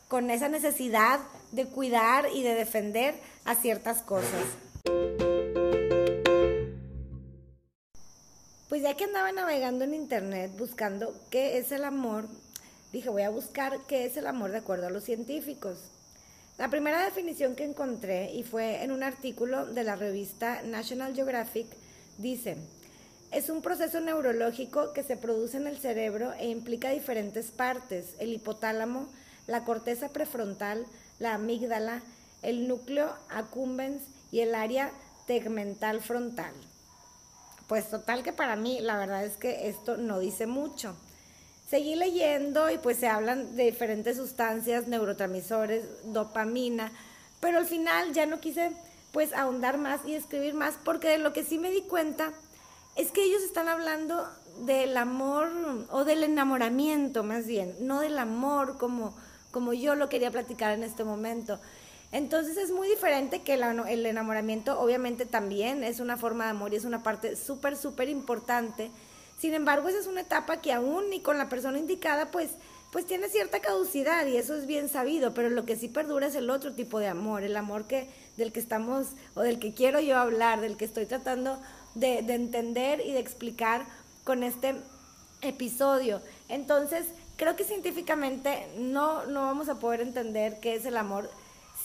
con 0.09 0.31
esa 0.31 0.49
necesidad 0.49 1.21
de 1.53 1.67
cuidar 1.67 2.29
y 2.35 2.43
de 2.43 2.55
defender 2.55 3.15
a 3.45 3.55
ciertas 3.55 4.01
cosas. 4.01 5.36
Pues 8.69 8.83
ya 8.83 8.95
que 8.95 9.05
andaba 9.05 9.31
navegando 9.33 9.85
en 9.85 9.95
internet 9.95 10.53
buscando 10.59 11.15
qué 11.31 11.59
es 11.59 11.71
el 11.73 11.85
amor, 11.85 12.27
dije, 12.93 13.09
voy 13.09 13.23
a 13.23 13.31
buscar 13.31 13.79
qué 13.87 14.05
es 14.05 14.17
el 14.17 14.27
amor 14.27 14.51
de 14.51 14.59
acuerdo 14.59 14.89
a 14.89 14.91
los 14.91 15.05
científicos. 15.05 15.79
La 16.59 16.69
primera 16.71 17.05
definición 17.05 17.55
que 17.55 17.65
encontré, 17.65 18.33
y 18.33 18.43
fue 18.43 18.83
en 18.83 18.91
un 18.91 19.03
artículo 19.03 19.67
de 19.67 19.85
la 19.85 19.95
revista 19.95 20.63
National 20.63 21.15
Geographic, 21.15 21.67
dice, 22.19 22.57
es 23.31 23.51
un 23.51 23.61
proceso 23.61 24.01
neurológico 24.01 24.93
que 24.93 25.03
se 25.03 25.17
produce 25.17 25.59
en 25.59 25.67
el 25.67 25.77
cerebro 25.77 26.33
e 26.33 26.49
implica 26.49 26.91
diferentes 26.91 27.51
partes, 27.51 28.15
el 28.19 28.33
hipotálamo, 28.33 29.09
la 29.47 29.65
corteza 29.65 30.09
prefrontal, 30.09 30.87
la 31.19 31.35
amígdala, 31.35 32.03
el 32.43 32.67
núcleo 32.67 33.15
accumbens 33.29 34.03
y 34.33 34.41
el 34.41 34.55
área 34.55 34.91
tegmental 35.27 36.01
frontal. 36.01 36.55
Pues 37.67 37.91
total 37.91 38.23
que 38.23 38.33
para 38.33 38.57
mí 38.57 38.81
la 38.81 38.97
verdad 38.97 39.25
es 39.25 39.37
que 39.37 39.69
esto 39.69 39.97
no 39.97 40.19
dice 40.19 40.47
mucho. 40.47 40.95
Seguí 41.69 41.97
leyendo 41.97 42.71
y 42.71 42.79
pues 42.79 42.99
se 42.99 43.09
hablan 43.09 43.57
de 43.57 43.65
diferentes 43.65 44.17
sustancias, 44.17 44.87
neurotransmisores, 44.87 45.85
dopamina, 46.05 46.93
pero 47.41 47.59
al 47.59 47.67
final 47.67 48.13
ya 48.13 48.25
no 48.27 48.39
quise 48.39 48.71
pues 49.11 49.33
ahondar 49.33 49.79
más 49.79 50.01
y 50.07 50.15
escribir 50.15 50.55
más 50.55 50.75
porque 50.85 51.09
de 51.09 51.19
lo 51.19 51.33
que 51.33 51.43
sí 51.43 51.59
me 51.59 51.73
di 51.73 51.83
cuenta 51.83 52.33
es 52.95 53.11
que 53.11 53.25
ellos 53.25 53.43
están 53.43 53.69
hablando 53.69 54.29
del 54.61 54.97
amor 54.97 55.49
o 55.91 56.05
del 56.05 56.23
enamoramiento 56.23 57.25
más 57.25 57.47
bien, 57.47 57.75
no 57.81 58.01
del 58.01 58.19
amor 58.19 58.79
como, 58.79 59.15
como 59.51 59.73
yo 59.73 59.97
lo 59.97 60.09
quería 60.09 60.31
platicar 60.31 60.73
en 60.73 60.85
este 60.85 61.03
momento. 61.03 61.59
Entonces 62.17 62.57
es 62.57 62.71
muy 62.71 62.89
diferente 62.89 63.43
que 63.43 63.55
el 63.55 64.07
enamoramiento 64.07 64.81
obviamente 64.81 65.27
también 65.27 65.85
es 65.85 66.01
una 66.01 66.17
forma 66.17 66.45
de 66.45 66.51
amor 66.51 66.73
y 66.73 66.77
es 66.77 66.85
una 66.85 67.03
parte 67.03 67.37
súper, 67.37 67.77
súper 67.77 68.09
importante 68.09 68.91
sin 69.39 69.53
embargo, 69.53 69.89
esa 69.89 69.99
es 69.99 70.07
una 70.07 70.23
etapa 70.23 70.61
que 70.63 70.73
aún 70.73 71.11
ni 71.11 71.21
con 71.21 71.37
la 71.37 71.49
persona 71.49 71.79
indicada, 71.79 72.31
pues, 72.31 72.51
pues 72.91 73.05
tiene 73.05 73.29
cierta 73.29 73.61
caducidad 73.61 74.27
y 74.27 74.39
eso 74.39 74.55
es 74.55 74.67
bien 74.67 74.89
sabido, 74.89 75.35
pero 75.35 75.51
lo 75.51 75.67
que 75.67 75.77
sí 75.77 75.89
perdura 75.89 76.27
es 76.27 76.35
el 76.35 76.49
otro 76.49 76.73
tipo 76.73 76.99
de 76.99 77.09
amor, 77.09 77.43
el 77.43 77.57
amor 77.57 77.87
que 77.87 78.09
del 78.39 78.53
que 78.53 78.61
estamos 78.61 79.09
o 79.35 79.43
del 79.43 79.59
que 79.59 79.75
quiero 79.75 80.01
yo 80.01 80.17
hablar, 80.17 80.61
del 80.61 80.77
que 80.77 80.87
estoy 80.87 81.05
tratando 81.05 81.61
de, 81.95 82.23
de 82.23 82.35
entender 82.35 83.03
y 83.05 83.13
de 83.13 83.19
explicar 83.19 83.85
con 84.25 84.43
este 84.43 84.75
episodio. 85.43 86.23
Entonces, 86.49 87.07
creo 87.37 87.57
que 87.57 87.65
científicamente 87.65 88.67
no, 88.79 89.27
no 89.27 89.43
vamos 89.43 89.69
a 89.69 89.79
poder 89.79 90.01
entender 90.01 90.61
qué 90.61 90.77
es 90.77 90.87
el 90.87 90.97
amor. 90.97 91.31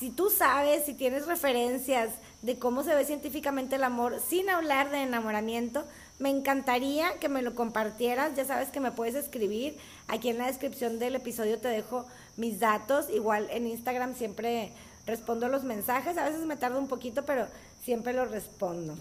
Si 0.02 0.10
tú 0.10 0.32
sabes, 0.32 0.84
si 0.84 0.96
tienes 0.96 1.28
referencias 1.28 2.10
de 2.42 2.58
cómo 2.58 2.82
se 2.82 2.96
ve 2.96 3.06
científicamente 3.06 3.76
el 3.76 3.84
amor 3.84 4.20
sin 4.20 4.50
hablar 4.50 4.90
de 4.90 5.04
enamoramiento, 5.04 5.84
me 6.18 6.32
encantaría 6.32 7.20
que 7.20 7.30
me 7.30 7.44
lo 7.44 7.54
compartieras. 7.54 8.34
Ya 8.36 8.44
sabes 8.44 8.70
que 8.70 8.80
me 8.80 8.92
puedes 8.92 9.14
escribir. 9.14 9.78
Aquí 10.08 10.30
en 10.30 10.40
la 10.40 10.48
descripción 10.48 10.98
del 10.98 11.14
episodio 11.14 11.60
te 11.60 11.68
dejo 11.68 12.08
mis 12.36 12.60
datos. 12.60 13.12
Igual 13.12 13.48
en 13.52 13.68
Instagram 13.68 14.16
siempre 14.16 14.72
respondo 15.06 15.50
los 15.50 15.64
mensajes. 15.64 16.18
A 16.18 16.26
veces 16.26 16.48
me 16.48 16.58
tarda 16.58 16.80
un 16.80 16.88
poquito, 16.88 17.24
pero 17.24 17.46
siempre 17.84 18.12
los 18.14 18.32
respondo. 18.32 18.98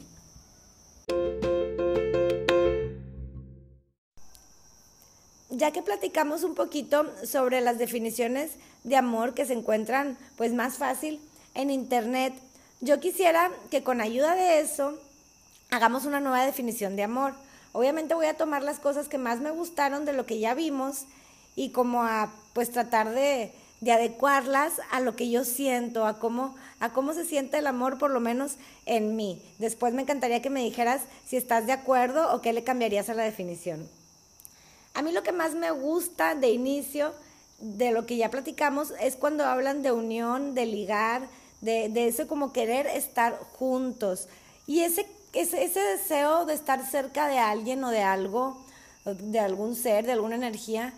Ya 5.60 5.72
que 5.72 5.82
platicamos 5.82 6.42
un 6.42 6.54
poquito 6.54 7.04
sobre 7.22 7.60
las 7.60 7.76
definiciones 7.76 8.52
de 8.82 8.96
amor 8.96 9.34
que 9.34 9.44
se 9.44 9.52
encuentran 9.52 10.16
pues 10.38 10.54
más 10.54 10.78
fácil 10.78 11.20
en 11.54 11.68
internet, 11.68 12.32
yo 12.80 12.98
quisiera 12.98 13.50
que 13.70 13.82
con 13.82 14.00
ayuda 14.00 14.34
de 14.34 14.60
eso 14.60 14.98
hagamos 15.70 16.06
una 16.06 16.18
nueva 16.18 16.46
definición 16.46 16.96
de 16.96 17.02
amor. 17.02 17.34
Obviamente 17.72 18.14
voy 18.14 18.24
a 18.24 18.38
tomar 18.38 18.62
las 18.62 18.78
cosas 18.78 19.06
que 19.06 19.18
más 19.18 19.40
me 19.40 19.50
gustaron 19.50 20.06
de 20.06 20.14
lo 20.14 20.24
que 20.24 20.38
ya 20.38 20.54
vimos 20.54 21.04
y 21.56 21.72
como 21.72 22.04
a 22.04 22.32
pues 22.54 22.70
tratar 22.70 23.10
de, 23.10 23.52
de 23.82 23.92
adecuarlas 23.92 24.72
a 24.90 25.00
lo 25.00 25.14
que 25.14 25.30
yo 25.30 25.44
siento, 25.44 26.06
a 26.06 26.18
cómo, 26.18 26.54
a 26.78 26.94
cómo 26.94 27.12
se 27.12 27.26
siente 27.26 27.58
el 27.58 27.66
amor, 27.66 27.98
por 27.98 28.10
lo 28.10 28.20
menos 28.20 28.54
en 28.86 29.14
mí. 29.14 29.42
Después 29.58 29.92
me 29.92 30.00
encantaría 30.00 30.40
que 30.40 30.48
me 30.48 30.64
dijeras 30.64 31.02
si 31.26 31.36
estás 31.36 31.66
de 31.66 31.72
acuerdo 31.72 32.34
o 32.34 32.40
qué 32.40 32.54
le 32.54 32.64
cambiarías 32.64 33.10
a 33.10 33.14
la 33.14 33.24
definición. 33.24 33.99
A 34.94 35.02
mí 35.02 35.12
lo 35.12 35.22
que 35.22 35.32
más 35.32 35.54
me 35.54 35.70
gusta 35.70 36.34
de 36.34 36.50
inicio, 36.50 37.12
de 37.58 37.90
lo 37.92 38.06
que 38.06 38.16
ya 38.16 38.30
platicamos, 38.30 38.92
es 39.00 39.16
cuando 39.16 39.44
hablan 39.44 39.82
de 39.82 39.92
unión, 39.92 40.54
de 40.54 40.66
ligar, 40.66 41.28
de, 41.60 41.88
de 41.88 42.08
eso 42.08 42.26
como 42.26 42.52
querer 42.52 42.86
estar 42.86 43.38
juntos. 43.58 44.28
Y 44.66 44.80
ese 44.80 45.06
ese, 45.32 45.62
ese 45.64 45.80
deseo 45.80 46.44
de 46.44 46.54
estar 46.54 46.84
cerca 46.84 47.28
de 47.28 47.38
alguien 47.38 47.82
o 47.84 47.90
de 47.90 48.02
algo, 48.02 48.56
de 49.04 49.38
algún 49.38 49.76
ser, 49.76 50.06
de 50.06 50.12
alguna 50.12 50.34
energía, 50.34 50.92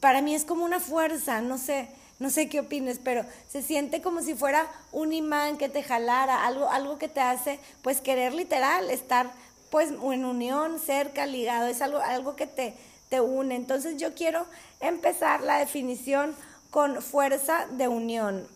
para 0.00 0.22
mí 0.22 0.34
es 0.34 0.44
como 0.44 0.64
una 0.64 0.80
fuerza, 0.80 1.40
no 1.40 1.58
sé, 1.58 1.88
no 2.18 2.30
sé 2.30 2.48
qué 2.48 2.60
opines, 2.60 3.00
pero 3.02 3.24
se 3.48 3.62
siente 3.62 4.02
como 4.02 4.22
si 4.22 4.34
fuera 4.34 4.66
un 4.92 5.12
imán 5.12 5.56
que 5.56 5.68
te 5.68 5.82
jalara, 5.82 6.46
algo, 6.46 6.68
algo 6.68 6.98
que 6.98 7.08
te 7.08 7.20
hace, 7.20 7.60
pues 7.82 8.00
querer 8.00 8.34
literal 8.34 8.90
estar, 8.90 9.30
pues 9.70 9.90
en 9.90 10.24
unión, 10.24 10.80
cerca, 10.80 11.26
ligado, 11.26 11.68
es 11.68 11.82
algo, 11.82 11.98
algo 11.98 12.36
que 12.36 12.46
te, 12.46 12.74
te 13.08 13.20
une. 13.20 13.54
Entonces 13.54 14.00
yo 14.00 14.14
quiero 14.14 14.46
empezar 14.80 15.42
la 15.42 15.58
definición 15.58 16.34
con 16.70 17.02
fuerza 17.02 17.66
de 17.72 17.88
unión. 17.88 18.46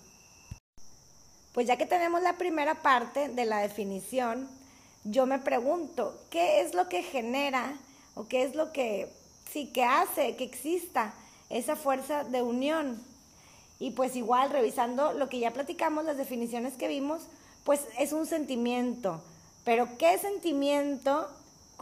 Pues 1.52 1.66
ya 1.66 1.76
que 1.76 1.86
tenemos 1.86 2.22
la 2.22 2.38
primera 2.38 2.82
parte 2.82 3.28
de 3.28 3.44
la 3.44 3.60
definición, 3.60 4.48
yo 5.04 5.26
me 5.26 5.38
pregunto, 5.38 6.18
¿qué 6.30 6.60
es 6.60 6.74
lo 6.74 6.88
que 6.88 7.02
genera 7.02 7.76
o 8.14 8.26
qué 8.26 8.42
es 8.42 8.54
lo 8.54 8.72
que 8.72 9.12
sí 9.50 9.66
que 9.66 9.84
hace 9.84 10.36
que 10.36 10.44
exista 10.44 11.12
esa 11.50 11.76
fuerza 11.76 12.24
de 12.24 12.42
unión? 12.42 13.02
Y 13.78 13.90
pues 13.90 14.16
igual, 14.16 14.50
revisando 14.50 15.12
lo 15.12 15.28
que 15.28 15.40
ya 15.40 15.50
platicamos, 15.50 16.04
las 16.04 16.16
definiciones 16.16 16.74
que 16.74 16.88
vimos, 16.88 17.22
pues 17.64 17.80
es 17.98 18.12
un 18.12 18.26
sentimiento. 18.26 19.20
Pero 19.64 19.98
¿qué 19.98 20.18
sentimiento? 20.18 21.28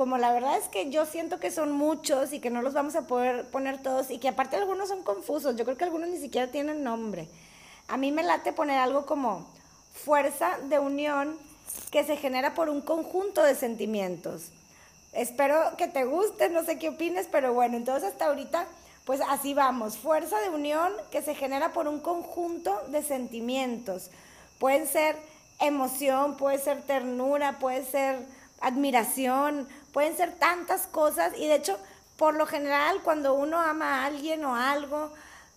Como 0.00 0.16
la 0.16 0.33
verdad 0.33 0.57
es 0.57 0.66
que 0.69 0.88
yo 0.88 1.04
siento 1.04 1.38
que 1.40 1.50
son 1.50 1.73
muchos 1.73 2.33
y 2.33 2.40
que 2.40 2.49
no 2.49 2.62
los 2.62 2.73
vamos 2.73 2.97
a 2.97 3.02
poder 3.02 3.45
poner 3.50 3.83
todos 3.83 4.11
y 4.11 4.16
que 4.16 4.28
aparte 4.28 4.57
algunos 4.57 4.88
son 4.88 5.02
confusos, 5.02 5.57
yo 5.57 5.66
creo 5.66 5.76
que 5.76 5.85
algunos 5.85 6.09
ni 6.09 6.16
siquiera 6.16 6.50
tienen 6.50 6.83
nombre. 6.83 7.28
A 7.87 7.99
mí 7.99 8.11
me 8.11 8.23
late 8.23 8.54
poner 8.54 8.78
algo 8.78 9.04
como 9.04 9.47
fuerza 9.92 10.57
de 10.71 10.78
unión 10.78 11.37
que 11.90 12.02
se 12.02 12.16
genera 12.16 12.54
por 12.54 12.71
un 12.71 12.80
conjunto 12.80 13.42
de 13.42 13.54
sentimientos. 13.54 14.52
Espero 15.12 15.76
que 15.76 15.87
te 15.87 16.07
guste, 16.07 16.49
no 16.49 16.64
sé 16.64 16.78
qué 16.78 16.88
opines, 16.88 17.28
pero 17.30 17.52
bueno, 17.52 17.76
entonces 17.76 18.09
hasta 18.09 18.25
ahorita, 18.25 18.66
pues 19.04 19.21
así 19.28 19.52
vamos. 19.52 19.99
Fuerza 19.99 20.40
de 20.40 20.49
unión 20.49 20.90
que 21.11 21.21
se 21.21 21.35
genera 21.35 21.75
por 21.75 21.87
un 21.87 22.00
conjunto 22.00 22.75
de 22.88 23.02
sentimientos. 23.02 24.11
Pueden 24.59 24.87
ser 24.87 25.14
emoción, 25.61 26.38
puede 26.38 26.57
ser 26.57 26.80
ternura, 26.85 27.59
puede 27.59 27.85
ser 27.85 28.40
admiración, 28.61 29.66
pueden 29.93 30.17
ser 30.17 30.39
tantas 30.39 30.87
cosas 30.87 31.33
y 31.37 31.47
de 31.49 31.57
hecho, 31.57 31.79
por 32.17 32.35
lo 32.35 32.47
general, 32.47 33.01
cuando 33.03 33.35
uno 33.35 33.59
ama 33.59 34.03
a 34.03 34.07
alguien 34.07 34.45
o 34.45 34.55
algo, 34.55 35.11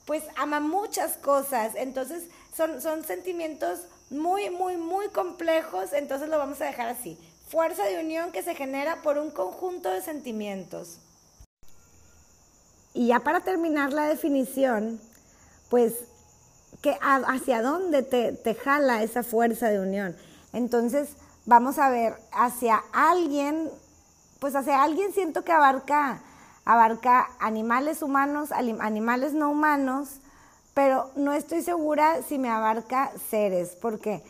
pues 0.06 0.24
ama 0.36 0.60
muchas 0.60 1.18
cosas. 1.18 1.74
Entonces, 1.76 2.24
son, 2.56 2.82
son 2.82 3.04
sentimientos 3.04 3.82
muy, 4.10 4.50
muy, 4.50 4.78
muy 4.78 5.10
complejos, 5.10 5.94
entonces 5.94 6.30
lo 6.30 6.38
vamos 6.38 6.62
a 6.62 6.66
dejar 6.66 6.88
así. 6.88 7.18
Fuerza 7.48 7.84
de 7.86 8.00
unión 8.00 8.32
que 8.32 8.44
se 8.44 8.56
genera 8.56 9.02
por 9.02 9.18
un 9.18 9.32
conjunto 9.32 9.90
de 9.90 10.02
sentimientos. 10.02 11.00
Y 12.94 13.08
ya 13.08 13.20
para 13.20 13.42
terminar 13.42 13.92
la 13.92 14.08
definición, 14.08 15.02
pues, 15.70 15.94
que 16.82 16.98
¿hacia 17.02 17.62
dónde 17.62 18.04
te, 18.04 18.34
te 18.34 18.56
jala 18.56 19.04
esa 19.04 19.24
fuerza 19.24 19.70
de 19.70 19.80
unión? 19.80 20.16
Entonces, 20.52 21.10
vamos 21.46 21.80
a 21.80 21.90
ver, 21.90 22.16
hacia 22.32 22.84
alguien, 22.92 23.72
pues 24.44 24.58
hacia 24.58 24.84
alguien 24.84 25.14
siento 25.14 25.46
que 25.46 25.54
abarca, 25.54 26.20
abarca 26.66 27.30
animales 27.40 28.02
humanos, 28.02 28.52
animales 28.52 29.32
no 29.32 29.50
humanos, 29.50 30.20
pero 30.74 31.10
no 31.16 31.32
estoy 31.32 31.62
segura 31.62 32.22
si 32.28 32.38
me 32.38 32.50
abarca 32.50 33.10
seres, 33.30 33.78
porque 33.82 34.22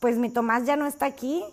pues 0.00 0.16
mi 0.16 0.30
Tomás 0.30 0.64
ya 0.64 0.76
no 0.76 0.86
está 0.86 1.04
aquí 1.04 1.44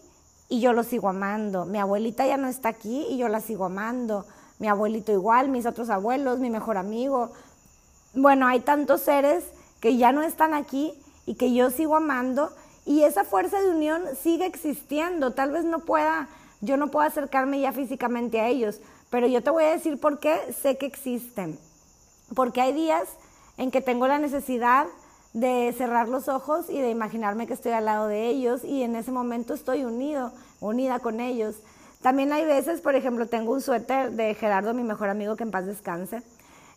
y 0.47 0.61
yo 0.61 0.71
lo 0.71 0.83
sigo 0.83 1.09
amando, 1.09 1.65
mi 1.65 1.77
abuelita 1.77 2.25
ya 2.25 2.37
no 2.37 2.47
está 2.47 2.69
aquí 2.69 3.05
y 3.09 3.17
yo 3.17 3.27
la 3.27 3.41
sigo 3.41 3.65
amando, 3.65 4.25
mi 4.59 4.69
abuelito 4.69 5.11
igual, 5.11 5.49
mis 5.49 5.65
otros 5.65 5.89
abuelos, 5.89 6.39
mi 6.39 6.49
mejor 6.49 6.77
amigo. 6.77 7.33
Bueno, 8.13 8.47
hay 8.47 8.61
tantos 8.61 9.01
seres 9.01 9.43
que 9.81 9.97
ya 9.97 10.13
no 10.13 10.21
están 10.21 10.53
aquí 10.53 10.93
y 11.25 11.35
que 11.35 11.53
yo 11.53 11.69
sigo 11.69 11.97
amando 11.97 12.49
y 12.85 13.03
esa 13.03 13.25
fuerza 13.25 13.59
de 13.59 13.71
unión 13.71 14.03
sigue 14.23 14.45
existiendo. 14.45 15.31
Tal 15.31 15.51
vez 15.51 15.65
no 15.65 15.79
pueda, 15.79 16.29
yo 16.61 16.77
no 16.77 16.91
puedo 16.91 17.07
acercarme 17.07 17.59
ya 17.59 17.71
físicamente 17.71 18.39
a 18.39 18.47
ellos, 18.47 18.79
pero 19.09 19.27
yo 19.27 19.43
te 19.43 19.49
voy 19.49 19.63
a 19.63 19.71
decir 19.71 19.99
por 19.99 20.19
qué 20.19 20.53
sé 20.61 20.77
que 20.77 20.85
existen. 20.85 21.59
Porque 22.33 22.61
hay 22.61 22.73
días 22.73 23.03
en 23.57 23.71
que 23.71 23.81
tengo 23.81 24.07
la 24.07 24.19
necesidad 24.19 24.87
de 25.33 25.73
cerrar 25.77 26.07
los 26.07 26.27
ojos 26.27 26.69
y 26.69 26.79
de 26.79 26.89
imaginarme 26.89 27.45
que 27.45 27.53
estoy 27.53 27.73
al 27.73 27.85
lado 27.85 28.07
de 28.07 28.27
ellos 28.27 28.63
y 28.63 28.83
en 28.83 28.95
ese 28.95 29.11
momento 29.11 29.53
estoy 29.53 29.83
unido, 29.83 30.31
unida 30.61 30.99
con 30.99 31.19
ellos. 31.19 31.55
También 32.01 32.31
hay 32.31 32.45
veces, 32.45 32.81
por 32.81 32.95
ejemplo, 32.95 33.27
tengo 33.27 33.51
un 33.51 33.61
suéter 33.61 34.11
de 34.11 34.33
Gerardo, 34.35 34.73
mi 34.73 34.83
mejor 34.83 35.09
amigo, 35.09 35.35
que 35.35 35.43
en 35.43 35.51
paz 35.51 35.65
descanse. 35.65 36.21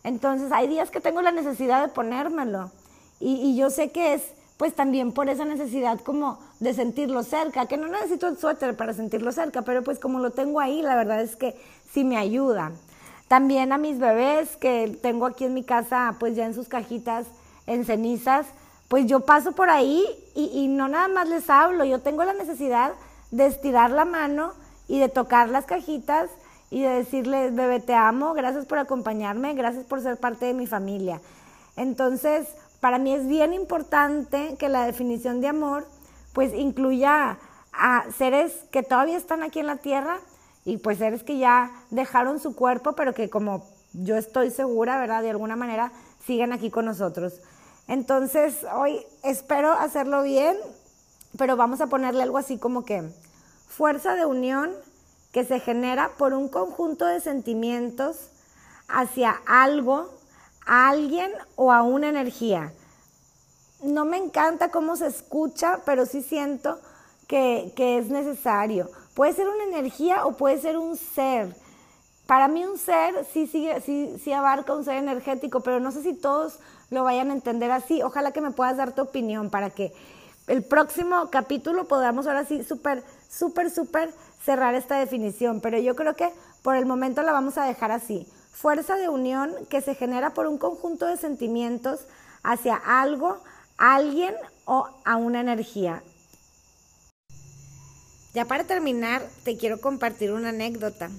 Entonces 0.03 0.51
hay 0.51 0.67
días 0.67 0.91
que 0.91 1.01
tengo 1.01 1.21
la 1.21 1.31
necesidad 1.31 1.81
de 1.81 1.93
ponérmelo. 1.93 2.71
Y, 3.19 3.35
y 3.35 3.55
yo 3.55 3.69
sé 3.69 3.91
que 3.91 4.13
es 4.13 4.23
pues 4.59 4.75
también 4.75 5.13
por 5.13 5.29
esa 5.29 5.45
necesidad 5.45 6.01
como 6.01 6.37
de 6.59 6.73
sentirlo 6.73 7.23
cerca, 7.23 7.67
que 7.67 7.77
no 7.77 7.87
necesito 7.87 8.27
el 8.27 8.37
suéter 8.37 8.75
para 8.75 8.93
sentirlo 8.93 9.31
cerca, 9.31 9.61
pero 9.61 9.85
pues 9.85 9.99
como 9.99 10.19
lo 10.19 10.31
tengo 10.31 10.59
ahí, 10.59 10.81
la 10.81 10.97
verdad 10.97 11.21
es 11.21 11.37
que 11.37 11.57
sí 11.93 12.03
me 12.03 12.17
ayuda. 12.17 12.73
También 13.29 13.71
a 13.71 13.77
mis 13.77 13.99
bebés 13.99 14.57
que 14.57 14.99
tengo 15.01 15.27
aquí 15.27 15.45
en 15.45 15.53
mi 15.53 15.63
casa, 15.63 16.13
pues 16.19 16.35
ya 16.35 16.45
en 16.45 16.53
sus 16.53 16.67
cajitas, 16.67 17.25
en 17.67 17.85
cenizas, 17.85 18.47
pues 18.89 19.05
yo 19.05 19.21
paso 19.21 19.53
por 19.53 19.69
ahí 19.69 20.05
y, 20.35 20.51
y 20.53 20.67
no 20.67 20.89
nada 20.89 21.07
más 21.07 21.29
les 21.29 21.49
hablo, 21.49 21.85
yo 21.85 22.01
tengo 22.01 22.25
la 22.25 22.33
necesidad 22.33 22.91
de 23.31 23.45
estirar 23.45 23.91
la 23.91 24.03
mano 24.03 24.51
y 24.89 24.99
de 24.99 25.07
tocar 25.07 25.47
las 25.47 25.67
cajitas 25.67 26.29
y 26.69 26.81
de 26.81 26.89
decirles, 26.89 27.55
bebé, 27.55 27.79
te 27.79 27.93
amo, 27.93 28.33
gracias 28.33 28.65
por 28.65 28.77
acompañarme, 28.77 29.53
gracias 29.53 29.85
por 29.85 30.01
ser 30.01 30.17
parte 30.17 30.47
de 30.47 30.53
mi 30.53 30.67
familia. 30.67 31.21
Entonces, 31.77 32.45
para 32.79 32.97
mí 32.97 33.13
es 33.13 33.27
bien 33.27 33.53
importante 33.53 34.55
que 34.57 34.69
la 34.69 34.85
definición 34.85 35.41
de 35.41 35.47
amor 35.47 35.87
pues 36.33 36.53
incluya 36.53 37.37
a 37.73 38.05
seres 38.17 38.53
que 38.71 38.83
todavía 38.83 39.17
están 39.17 39.43
aquí 39.43 39.59
en 39.59 39.67
la 39.67 39.77
tierra 39.77 40.19
y 40.65 40.77
pues 40.77 40.99
seres 40.99 41.23
que 41.23 41.37
ya 41.37 41.71
dejaron 41.89 42.39
su 42.39 42.55
cuerpo, 42.55 42.93
pero 42.93 43.13
que 43.13 43.29
como 43.29 43.65
yo 43.93 44.17
estoy 44.17 44.51
segura, 44.51 44.99
¿verdad? 44.99 45.21
De 45.21 45.29
alguna 45.29 45.55
manera 45.55 45.91
siguen 46.25 46.53
aquí 46.53 46.69
con 46.69 46.85
nosotros. 46.85 47.41
Entonces, 47.87 48.65
hoy 48.75 49.03
espero 49.23 49.71
hacerlo 49.71 50.21
bien, 50.21 50.55
pero 51.37 51.57
vamos 51.57 51.81
a 51.81 51.87
ponerle 51.87 52.23
algo 52.23 52.37
así 52.37 52.57
como 52.57 52.85
que 52.85 53.09
fuerza 53.67 54.15
de 54.15 54.25
unión 54.25 54.71
que 55.31 55.43
se 55.43 55.59
genera 55.59 56.11
por 56.17 56.33
un 56.33 56.49
conjunto 56.49 57.05
de 57.05 57.19
sentimientos 57.19 58.29
hacia 58.87 59.41
algo 59.45 60.18
a 60.69 60.89
alguien 60.89 61.31
o 61.55 61.71
a 61.71 61.81
una 61.81 62.09
energía. 62.09 62.71
No 63.81 64.05
me 64.05 64.17
encanta 64.17 64.69
cómo 64.69 64.95
se 64.95 65.07
escucha, 65.07 65.79
pero 65.83 66.05
sí 66.05 66.21
siento 66.21 66.79
que, 67.27 67.73
es 67.75 68.09
necesario. 68.09 68.87
Puede 69.15 69.33
ser 69.33 69.47
una 69.49 69.63
energía 69.63 70.25
o 70.27 70.37
puede 70.37 70.59
ser 70.59 70.77
un 70.77 70.95
ser. 70.95 71.55
Para 72.27 72.47
mí 72.47 72.63
un 72.65 72.77
ser 72.77 73.25
sí, 73.33 73.47
sí, 73.47 73.67
sí, 73.83 74.15
sí 74.23 74.31
abarca 74.31 74.75
un 74.75 74.85
ser 74.85 74.97
energético, 74.97 75.61
pero 75.61 75.79
no 75.79 75.91
sé 75.91 76.03
si 76.03 76.13
todos 76.13 76.59
lo 76.91 77.03
vayan 77.03 77.31
a 77.31 77.33
entender 77.33 77.71
así. 77.71 78.03
Ojalá 78.03 78.31
que 78.31 78.41
me 78.41 78.51
puedas 78.51 78.77
dar 78.77 78.93
tu 78.93 79.01
opinión 79.01 79.49
para 79.49 79.71
que 79.71 79.91
el 80.45 80.63
próximo 80.63 81.31
capítulo 81.31 81.87
podamos 81.87 82.27
ahora 82.27 82.45
sí 82.45 82.63
súper, 82.63 83.03
súper, 83.27 83.71
súper 83.71 84.13
cerrar 84.45 84.75
esta 84.75 84.99
definición. 84.99 85.61
Pero 85.61 85.79
yo 85.79 85.95
creo 85.95 86.15
que 86.15 86.31
por 86.61 86.75
el 86.75 86.85
momento 86.85 87.23
la 87.23 87.31
vamos 87.31 87.57
a 87.57 87.65
dejar 87.65 87.91
así 87.91 88.27
fuerza 88.51 88.95
de 88.95 89.09
unión 89.09 89.53
que 89.69 89.81
se 89.81 89.95
genera 89.95 90.33
por 90.33 90.47
un 90.47 90.57
conjunto 90.57 91.05
de 91.05 91.17
sentimientos 91.17 92.01
hacia 92.43 92.75
algo, 92.75 93.41
alguien 93.77 94.35
o 94.65 94.87
a 95.05 95.15
una 95.15 95.41
energía. 95.41 96.03
Ya 98.33 98.45
para 98.45 98.65
terminar, 98.65 99.27
te 99.43 99.57
quiero 99.57 99.81
compartir 99.81 100.31
una 100.31 100.49
anécdota. 100.49 101.09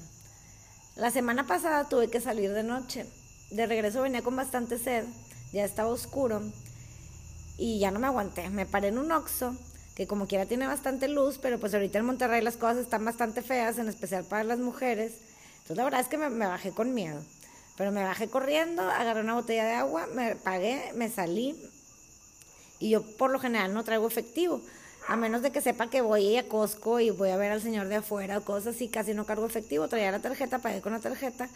La 0.96 1.10
semana 1.10 1.46
pasada 1.46 1.88
tuve 1.88 2.08
que 2.08 2.20
salir 2.20 2.52
de 2.52 2.62
noche. 2.62 3.06
De 3.50 3.66
regreso 3.66 4.02
venía 4.02 4.22
con 4.22 4.36
bastante 4.36 4.78
sed, 4.78 5.04
ya 5.52 5.64
estaba 5.64 5.88
oscuro 5.88 6.40
y 7.58 7.78
ya 7.80 7.90
no 7.90 7.98
me 7.98 8.06
aguanté. 8.06 8.48
Me 8.50 8.64
paré 8.64 8.88
en 8.88 8.98
un 8.98 9.10
oxo 9.10 9.56
que 9.96 10.06
como 10.06 10.26
quiera 10.26 10.46
tiene 10.46 10.66
bastante 10.66 11.08
luz, 11.08 11.38
pero 11.38 11.58
pues 11.58 11.74
ahorita 11.74 11.98
en 11.98 12.06
Monterrey 12.06 12.42
las 12.42 12.56
cosas 12.56 12.78
están 12.78 13.04
bastante 13.04 13.42
feas, 13.42 13.78
en 13.78 13.88
especial 13.88 14.24
para 14.24 14.44
las 14.44 14.58
mujeres. 14.58 15.12
Entonces 15.70 15.76
la 15.76 15.84
verdad 15.84 16.00
es 16.00 16.08
que 16.08 16.18
me, 16.18 16.46
bajé 16.46 16.72
con 16.72 16.94
miedo. 16.94 17.22
Pero 17.76 17.92
me 17.92 18.02
bajé 18.02 18.28
corriendo, 18.28 18.82
agarré 18.82 19.20
una 19.20 19.34
botella 19.34 19.64
de 19.64 19.74
agua, 19.74 20.08
me 20.12 20.34
pagué, 20.34 20.90
me 20.96 21.08
salí. 21.08 21.54
Y 22.80 22.90
yo 22.90 23.02
por 23.16 23.30
lo 23.30 23.38
general 23.38 23.72
no 23.72 23.84
traigo 23.84 24.08
efectivo. 24.08 24.60
A 25.06 25.14
menos 25.14 25.42
de 25.42 25.52
que 25.52 25.60
sepa 25.60 25.88
que 25.88 26.00
voy 26.00 26.36
a 26.36 26.48
Costco 26.48 26.98
y 26.98 27.10
voy 27.10 27.30
a 27.30 27.36
ver 27.36 27.52
al 27.52 27.62
señor 27.62 27.86
de 27.86 27.94
afuera 27.94 28.38
o 28.38 28.44
cosas 28.44 28.74
así, 28.74 28.88
casi 28.88 29.14
no 29.14 29.26
cargo 29.26 29.46
efectivo. 29.46 29.86
Traía 29.86 30.10
la 30.10 30.18
tarjeta, 30.18 30.58
pagué 30.58 30.80
con 30.80 30.92
la 30.92 30.98
tarjeta. 30.98 31.48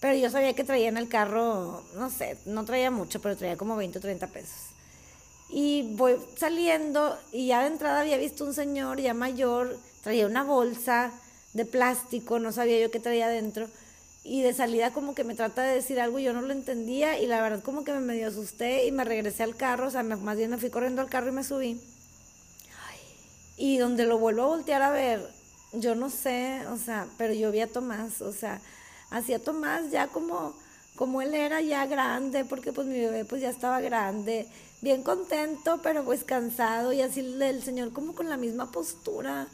Pero 0.00 0.18
yo 0.18 0.28
sabía 0.28 0.52
que 0.52 0.62
traía 0.62 0.90
en 0.90 0.98
el 0.98 1.08
carro, 1.08 1.82
no 1.94 2.10
sé, 2.10 2.36
no 2.44 2.66
traía 2.66 2.90
mucho, 2.90 3.22
pero 3.22 3.38
traía 3.38 3.56
como 3.56 3.74
20 3.74 4.00
o 4.00 4.02
30 4.02 4.26
pesos. 4.26 4.66
Y 5.48 5.94
voy 5.94 6.16
saliendo 6.36 7.18
y 7.32 7.46
ya 7.46 7.62
de 7.62 7.68
entrada 7.68 8.00
había 8.00 8.18
visto 8.18 8.44
un 8.44 8.52
señor 8.52 9.00
ya 9.00 9.14
mayor, 9.14 9.78
traía 10.02 10.26
una 10.26 10.44
bolsa 10.44 11.10
de 11.52 11.64
plástico, 11.64 12.38
no 12.38 12.52
sabía 12.52 12.80
yo 12.80 12.90
qué 12.90 13.00
traía 13.00 13.26
adentro. 13.26 13.68
Y 14.22 14.42
de 14.42 14.52
salida 14.52 14.92
como 14.92 15.14
que 15.14 15.24
me 15.24 15.34
trata 15.34 15.62
de 15.62 15.74
decir 15.74 15.98
algo 15.98 16.18
y 16.18 16.24
yo 16.24 16.32
no 16.32 16.42
lo 16.42 16.52
entendía 16.52 17.18
y 17.18 17.26
la 17.26 17.40
verdad 17.40 17.62
como 17.62 17.84
que 17.84 17.92
me 17.92 18.00
medio 18.00 18.28
asusté 18.28 18.86
y 18.86 18.92
me 18.92 19.04
regresé 19.04 19.42
al 19.42 19.56
carro, 19.56 19.88
o 19.88 19.90
sea, 19.90 20.02
más 20.02 20.36
bien 20.36 20.50
me 20.50 20.58
fui 20.58 20.68
corriendo 20.68 21.00
al 21.00 21.08
carro 21.08 21.28
y 21.28 21.32
me 21.32 21.42
subí. 21.42 21.80
Y 23.56 23.78
donde 23.78 24.04
lo 24.06 24.18
vuelvo 24.18 24.42
a 24.42 24.46
voltear 24.46 24.82
a 24.82 24.90
ver, 24.90 25.26
yo 25.72 25.94
no 25.94 26.10
sé, 26.10 26.62
o 26.70 26.76
sea, 26.76 27.06
pero 27.18 27.32
yo 27.32 27.50
vi 27.50 27.60
a 27.60 27.66
Tomás, 27.66 28.20
o 28.20 28.32
sea, 28.32 28.60
hacía 29.10 29.38
Tomás 29.38 29.90
ya 29.90 30.08
como, 30.08 30.54
como 30.96 31.22
él 31.22 31.34
era 31.34 31.60
ya 31.60 31.86
grande, 31.86 32.44
porque 32.44 32.72
pues 32.72 32.86
mi 32.86 32.98
bebé 32.98 33.24
pues 33.24 33.42
ya 33.42 33.50
estaba 33.50 33.80
grande, 33.80 34.46
bien 34.82 35.02
contento, 35.02 35.80
pero 35.82 36.04
pues 36.04 36.24
cansado 36.24 36.92
y 36.92 37.00
así 37.00 37.20
el 37.20 37.62
Señor 37.62 37.92
como 37.92 38.14
con 38.14 38.28
la 38.28 38.36
misma 38.36 38.70
postura 38.70 39.46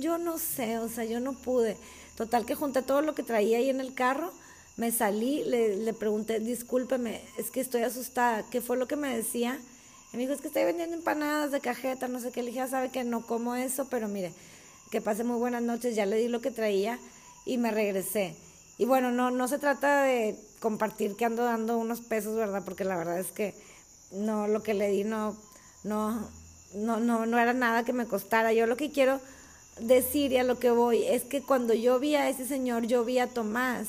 yo 0.00 0.18
no 0.18 0.38
sé, 0.38 0.78
o 0.78 0.88
sea, 0.88 1.04
yo 1.04 1.20
no 1.20 1.32
pude. 1.34 1.76
Total 2.16 2.44
que 2.44 2.54
junté 2.54 2.82
todo 2.82 3.02
lo 3.02 3.14
que 3.14 3.22
traía 3.22 3.58
ahí 3.58 3.70
en 3.70 3.80
el 3.80 3.94
carro, 3.94 4.32
me 4.76 4.92
salí, 4.92 5.44
le, 5.44 5.76
le 5.76 5.92
pregunté, 5.92 6.40
discúlpeme, 6.40 7.20
es 7.38 7.50
que 7.50 7.60
estoy 7.60 7.82
asustada, 7.82 8.44
¿qué 8.50 8.60
fue 8.60 8.76
lo 8.76 8.88
que 8.88 8.96
me 8.96 9.14
decía? 9.14 9.58
Y 10.12 10.16
me 10.16 10.22
dijo, 10.22 10.32
es 10.32 10.40
que 10.40 10.48
estoy 10.48 10.64
vendiendo 10.64 10.96
empanadas 10.96 11.52
de 11.52 11.60
cajeta, 11.60 12.08
no 12.08 12.18
sé 12.18 12.32
qué. 12.32 12.42
Le 12.42 12.48
dije, 12.48 12.58
ya 12.58 12.68
sabe 12.68 12.90
que 12.90 13.04
no 13.04 13.26
como 13.26 13.54
eso, 13.54 13.86
pero 13.88 14.08
mire, 14.08 14.32
que 14.90 15.00
pase 15.00 15.22
muy 15.22 15.38
buenas 15.38 15.62
noches, 15.62 15.94
ya 15.94 16.06
le 16.06 16.16
di 16.16 16.28
lo 16.28 16.40
que 16.40 16.50
traía 16.50 16.98
y 17.46 17.58
me 17.58 17.70
regresé. 17.70 18.34
Y 18.78 18.86
bueno, 18.86 19.12
no, 19.12 19.30
no 19.30 19.46
se 19.46 19.58
trata 19.58 20.02
de 20.02 20.36
compartir 20.58 21.14
que 21.14 21.24
ando 21.24 21.44
dando 21.44 21.78
unos 21.78 22.00
pesos, 22.00 22.34
¿verdad? 22.34 22.62
Porque 22.64 22.84
la 22.84 22.96
verdad 22.96 23.20
es 23.20 23.30
que 23.30 23.54
no, 24.12 24.48
lo 24.48 24.62
que 24.62 24.74
le 24.74 24.88
di 24.88 25.04
no, 25.04 25.36
no, 25.84 26.28
no, 26.74 26.98
no, 26.98 27.26
no 27.26 27.38
era 27.38 27.52
nada 27.52 27.84
que 27.84 27.92
me 27.92 28.06
costara. 28.06 28.52
Yo 28.52 28.66
lo 28.66 28.76
que 28.76 28.90
quiero 28.90 29.20
decir 29.80 30.32
y 30.32 30.38
a 30.38 30.44
lo 30.44 30.58
que 30.58 30.70
voy 30.70 31.04
es 31.04 31.22
que 31.22 31.42
cuando 31.42 31.74
yo 31.74 31.98
vi 31.98 32.14
a 32.14 32.28
ese 32.28 32.46
señor, 32.46 32.86
yo 32.86 33.04
vi 33.04 33.18
a 33.18 33.26
Tomás 33.26 33.88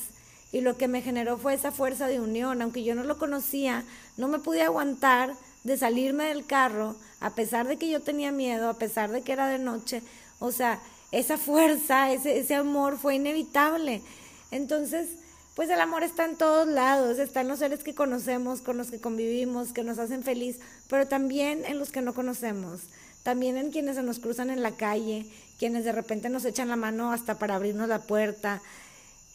y 0.52 0.60
lo 0.60 0.76
que 0.76 0.88
me 0.88 1.02
generó 1.02 1.38
fue 1.38 1.54
esa 1.54 1.72
fuerza 1.72 2.06
de 2.06 2.20
unión, 2.20 2.60
aunque 2.60 2.84
yo 2.84 2.94
no 2.94 3.04
lo 3.04 3.18
conocía, 3.18 3.84
no 4.16 4.28
me 4.28 4.38
pude 4.38 4.62
aguantar 4.62 5.34
de 5.64 5.76
salirme 5.76 6.24
del 6.24 6.44
carro, 6.44 6.96
a 7.20 7.34
pesar 7.34 7.68
de 7.68 7.76
que 7.76 7.88
yo 7.88 8.00
tenía 8.00 8.32
miedo, 8.32 8.68
a 8.68 8.74
pesar 8.74 9.10
de 9.10 9.22
que 9.22 9.32
era 9.32 9.46
de 9.46 9.58
noche, 9.58 10.02
o 10.38 10.52
sea, 10.52 10.80
esa 11.12 11.38
fuerza, 11.38 12.12
ese, 12.12 12.38
ese 12.38 12.54
amor 12.54 12.98
fue 12.98 13.14
inevitable. 13.14 14.02
Entonces, 14.50 15.08
pues 15.54 15.68
el 15.70 15.80
amor 15.80 16.02
está 16.02 16.24
en 16.24 16.36
todos 16.36 16.66
lados, 16.66 17.18
está 17.18 17.42
en 17.42 17.48
los 17.48 17.58
seres 17.58 17.84
que 17.84 17.94
conocemos, 17.94 18.62
con 18.62 18.78
los 18.78 18.90
que 18.90 19.00
convivimos, 19.00 19.72
que 19.72 19.84
nos 19.84 19.98
hacen 19.98 20.22
feliz, 20.22 20.58
pero 20.88 21.06
también 21.06 21.64
en 21.66 21.78
los 21.78 21.90
que 21.90 22.00
no 22.00 22.14
conocemos, 22.14 22.80
también 23.22 23.56
en 23.56 23.70
quienes 23.70 23.96
se 23.96 24.02
nos 24.02 24.18
cruzan 24.18 24.50
en 24.50 24.62
la 24.62 24.72
calle, 24.72 25.26
quienes 25.62 25.84
de 25.84 25.92
repente 25.92 26.28
nos 26.28 26.44
echan 26.44 26.66
la 26.66 26.74
mano 26.74 27.12
hasta 27.12 27.38
para 27.38 27.54
abrirnos 27.54 27.88
la 27.88 28.00
puerta. 28.00 28.60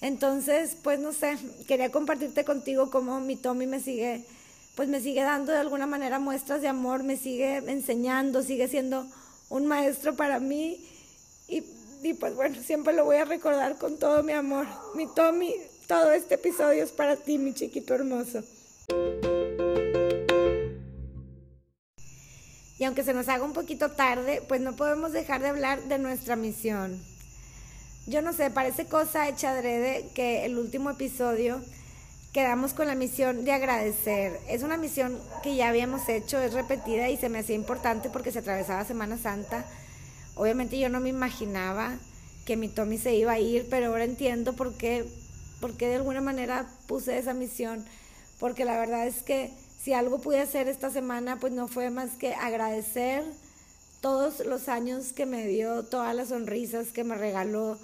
Entonces, 0.02 0.76
pues 0.84 1.00
no 1.00 1.13
sé, 1.13 1.38
quería 1.70 1.90
compartirte 1.90 2.44
contigo 2.44 2.92
cómo 2.92 3.22
mi 3.22 3.38
Tommy 3.38 3.66
me 3.66 3.80
sigue, 3.80 4.26
pues 4.76 4.90
me 4.90 5.00
sigue 5.00 5.24
dando 5.24 5.54
de 5.54 5.60
alguna 5.60 5.86
manera 5.86 6.20
muestras 6.20 6.62
de 6.62 6.68
amor, 6.68 7.04
me 7.04 7.16
sigue 7.16 7.60
enseñando, 7.60 8.44
sigue 8.44 8.68
siendo 8.68 9.08
un 9.48 9.68
maestro 9.68 10.18
para 10.18 10.42
mí 10.42 10.86
y, 11.48 11.63
y 12.04 12.13
pues 12.16 12.36
bueno, 12.36 12.62
siempre 12.62 12.94
lo 12.94 13.06
voy 13.06 13.16
a 13.16 13.24
recordar 13.24 13.78
con 13.78 13.98
todo 13.98 14.22
mi 14.22 14.34
amor. 14.34 14.68
Mi 14.96 15.08
Tommy, 15.08 15.56
todo 15.88 16.12
este 16.12 16.36
episodio 16.36 16.84
es 16.84 16.92
para 16.92 17.16
ti, 17.16 17.38
mi 17.38 17.54
chiquito 17.54 17.94
hermoso. 17.94 18.44
Y 22.80 22.84
aunque 22.84 23.04
se 23.04 23.13
nos 23.13 23.28
haga 23.28 23.44
un 23.44 23.54
poquito 23.54 23.92
tarde, 23.92 24.42
pues 24.48 24.62
no 24.62 24.76
podemos 24.76 25.12
dejar 25.12 25.42
de 25.42 25.50
hablar 25.50 25.82
de 25.84 25.98
nuestra 25.98 26.36
misión. 26.36 27.02
Yo 28.06 28.22
no 28.22 28.34
sé, 28.34 28.50
parece 28.52 28.86
cosa 28.86 29.28
hecha 29.28 29.52
adrede 29.52 30.10
que 30.13 30.46
el 30.46 30.58
último 30.58 30.92
episodio 30.92 31.62
quedamos 32.32 32.74
con 32.74 32.88
la 32.88 32.96
misión 32.96 33.46
de 33.46 33.52
agradecer. 33.52 34.40
Es 34.48 34.62
una 34.62 34.78
misión 34.78 35.18
que 35.42 35.56
ya 35.56 35.70
habíamos 35.70 36.08
hecho, 36.08 36.40
es 36.40 36.54
repetida 36.54 37.10
y 37.10 37.18
se 37.18 37.30
me 37.30 37.40
hacía 37.40 37.56
importante 37.56 38.10
porque 38.10 38.32
se 38.32 38.40
atravesaba 38.40 38.86
Semana 38.86 39.18
Santa. 39.18 39.66
Obviamente 40.36 40.78
yo 40.78 40.88
no 40.88 41.00
me 41.00 41.10
imaginaba 41.10 41.98
que 42.46 42.56
mi 42.56 42.70
Tommy 42.70 42.98
se 42.98 43.16
iba 43.16 43.34
a 43.34 43.40
ir, 43.40 43.68
pero 43.70 43.88
ahora 43.88 44.04
entiendo 44.04 44.54
por 44.54 44.78
qué, 44.78 45.04
por 45.60 45.76
qué 45.76 45.88
de 45.88 45.96
alguna 45.96 46.22
manera 46.22 46.68
puse 46.88 47.18
esa 47.18 47.34
misión. 47.34 47.84
Porque 48.40 48.66
la 48.66 48.78
verdad 48.78 49.08
es 49.08 49.24
que 49.24 49.52
si 49.88 49.93
algo 49.93 50.19
pude 50.19 50.41
hacer 50.41 50.67
esta 50.67 50.89
semana, 50.89 51.39
pues 51.39 51.54
no 51.54 51.69
fue 51.69 51.89
más 51.89 52.17
que 52.17 52.34
agradecer 52.34 53.23
todos 54.02 54.45
los 54.45 54.67
años 54.67 55.13
que 55.13 55.26
me 55.26 55.47
dio, 55.47 55.84
todas 55.84 56.13
las 56.13 56.28
sonrisas 56.28 56.89
que 56.89 57.06
me 57.06 57.15
regaló, 57.15 57.78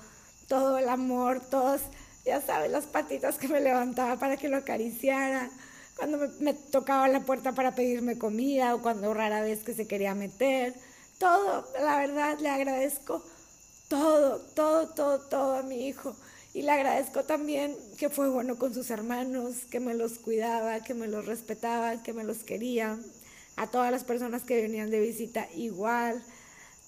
todo 0.50 0.78
el 0.78 0.90
amor, 0.90 1.40
todos, 1.50 1.80
ya 2.26 2.42
sabes, 2.42 2.70
las 2.72 2.88
patitas 2.88 3.38
que 3.38 3.48
me 3.48 3.62
levantaba 3.62 4.18
para 4.18 4.36
que 4.36 4.50
lo 4.50 4.58
acariciara, 4.58 5.50
cuando 5.96 6.18
me, 6.18 6.28
me, 6.42 6.54
tocaba 6.54 7.08
la 7.08 7.22
puerta 7.22 7.54
para 7.54 7.74
pedirme 7.74 8.18
comida 8.18 8.76
o 8.76 8.82
cuando 8.82 9.14
rara 9.14 9.40
vez 9.40 9.64
que 9.64 9.74
se 9.74 9.88
quería 9.88 10.14
meter, 10.14 10.74
todo, 11.20 11.66
la 11.82 12.00
verdad 12.00 12.38
le 12.42 12.50
agradezco 12.50 13.24
todo, 13.88 14.40
todo, 14.54 14.90
todo, 14.90 15.20
todo 15.22 15.56
a 15.56 15.64
mi 15.64 15.88
hijo. 15.88 16.14
Y 16.54 16.62
le 16.62 16.72
agradezco 16.72 17.24
también 17.24 17.76
que 17.98 18.10
fue 18.10 18.30
bueno 18.30 18.60
con 18.60 18.74
sus 18.74 18.92
hermanos, 18.92 19.66
que 19.72 19.80
me 19.80 19.96
los 19.96 20.20
cuidaba, 20.20 20.82
que 20.82 20.94
me 20.94 21.08
los 21.08 21.26
respetaba, 21.26 22.04
que 22.04 22.14
me 22.14 22.24
los 22.24 22.44
quería. 22.44 23.00
A 23.56 23.68
todas 23.68 23.92
las 23.92 24.04
personas 24.04 24.44
que 24.44 24.62
venían 24.62 24.92
de 24.92 25.00
visita 25.00 25.48
igual. 25.56 26.24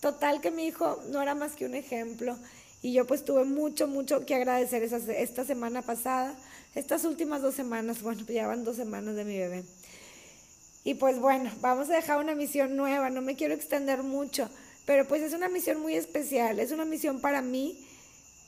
Total 0.01 0.39
que 0.41 0.51
mi 0.51 0.67
hijo 0.67 1.01
no 1.09 1.21
era 1.21 1.33
más 1.33 1.55
que 1.55 1.65
un 1.65 1.73
ejemplo. 1.73 2.37
Y 2.83 2.93
yo 2.93 3.07
pues 3.07 3.25
tuve 3.25 3.45
mucho, 3.45 3.87
mucho 3.87 4.25
que 4.27 4.35
agradecer 4.35 4.83
esta 4.83 5.43
semana 5.43 5.81
pasada, 5.81 6.35
estas 6.75 7.03
últimas 7.03 7.41
dos 7.41 7.55
semanas, 7.55 8.03
bueno, 8.03 8.23
ya 8.27 8.45
van 8.45 8.63
dos 8.63 8.75
semanas 8.75 9.15
de 9.15 9.25
mi 9.25 9.39
bebé. 9.39 9.63
Y 10.83 10.93
pues 10.93 11.17
bueno, 11.17 11.49
vamos 11.61 11.89
a 11.89 11.95
dejar 11.95 12.19
una 12.19 12.35
misión 12.35 12.75
nueva, 12.75 13.09
no 13.09 13.21
me 13.23 13.35
quiero 13.35 13.55
extender 13.55 14.03
mucho, 14.03 14.47
pero 14.85 15.07
pues 15.07 15.23
es 15.23 15.33
una 15.33 15.49
misión 15.49 15.81
muy 15.81 15.95
especial, 15.95 16.59
es 16.59 16.71
una 16.71 16.85
misión 16.85 17.21
para 17.21 17.41
mí 17.41 17.83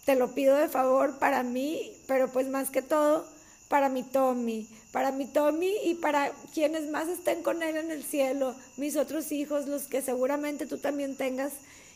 te 0.08 0.15
lo 0.15 0.34
pido 0.34 0.56
de 0.56 0.70
favor 0.70 1.20
para 1.20 1.43
mí, 1.43 1.91
pero 2.08 2.30
pues 2.30 2.48
más 2.48 2.70
que 2.70 2.82
todo 2.82 3.28
para 3.67 3.89
mi 3.89 4.04
Tommy, 4.04 4.65
para 4.93 5.12
mi 5.12 5.26
Tommy 5.26 5.70
y 5.84 5.96
para 5.96 6.32
quienes 6.54 6.89
más 6.89 7.10
estén 7.10 7.43
con 7.43 7.62
él 7.62 7.76
en 7.76 7.91
el 7.91 8.06
cielo, 8.06 8.56
mis 8.78 8.96
otros 8.96 9.34
hijos, 9.34 9.67
los 9.67 9.84
que 9.84 10.02
seguramente 10.02 10.65
tú 10.65 10.78
también 10.78 11.17
tengas 11.17 11.52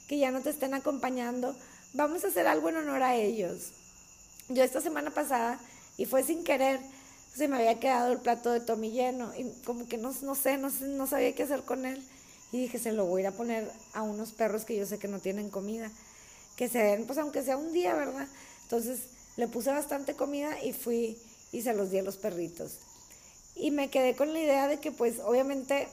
que 0.10 0.17
ya 0.17 0.30
no 0.30 0.41
te 0.41 0.50
estén 0.50 0.74
acompañando. 0.74 1.56
Vamos 1.93 2.26
a 2.26 2.28
hacer 2.28 2.47
algo 2.47 2.67
en 2.67 2.76
honor 2.76 3.02
a 3.02 3.15
ellos. 3.15 3.69
Yo 4.50 4.62
esta 4.62 4.82
semana 4.82 5.12
pasada, 5.12 5.58
y 5.97 6.06
fue 6.06 6.21
sin 6.21 6.43
querer, 6.43 6.82
se 7.34 7.47
me 7.47 7.56
había 7.56 7.80
quedado 7.80 8.12
el 8.12 8.19
plato 8.19 8.52
de 8.52 8.60
Tommy 8.60 8.91
lleno 8.91 9.32
y 9.38 9.50
como 9.63 9.88
que 9.88 9.97
no, 9.97 10.12
no 10.21 10.36
sé, 10.36 10.58
no, 10.58 10.69
no 10.69 11.08
sabía 11.08 11.34
qué 11.34 11.43
hacer 11.43 11.62
con 11.62 11.86
él. 11.86 12.06
Y 12.52 12.60
dije, 12.60 12.78
se 12.78 12.91
lo 12.91 13.06
voy 13.06 13.24
a 13.24 13.30
a 13.30 13.32
poner 13.32 13.71
a 13.93 14.02
unos 14.02 14.34
perros 14.34 14.65
que 14.65 14.76
yo 14.76 14.86
sé 14.86 15.00
que 15.00 15.08
no 15.08 15.19
tienen 15.19 15.50
comida 15.50 15.89
que 16.55 16.69
se 16.69 16.79
den, 16.79 17.05
pues 17.05 17.17
aunque 17.17 17.43
sea 17.43 17.57
un 17.57 17.73
día, 17.73 17.93
¿verdad? 17.95 18.27
Entonces 18.63 18.99
le 19.37 19.47
puse 19.47 19.71
bastante 19.71 20.15
comida 20.15 20.61
y 20.63 20.73
fui 20.73 21.17
y 21.51 21.61
se 21.61 21.73
los 21.73 21.91
di 21.91 21.99
a 21.99 22.03
los 22.03 22.17
perritos. 22.17 22.73
Y 23.55 23.71
me 23.71 23.89
quedé 23.89 24.15
con 24.15 24.33
la 24.33 24.39
idea 24.39 24.67
de 24.67 24.79
que 24.79 24.91
pues 24.91 25.19
obviamente 25.19 25.87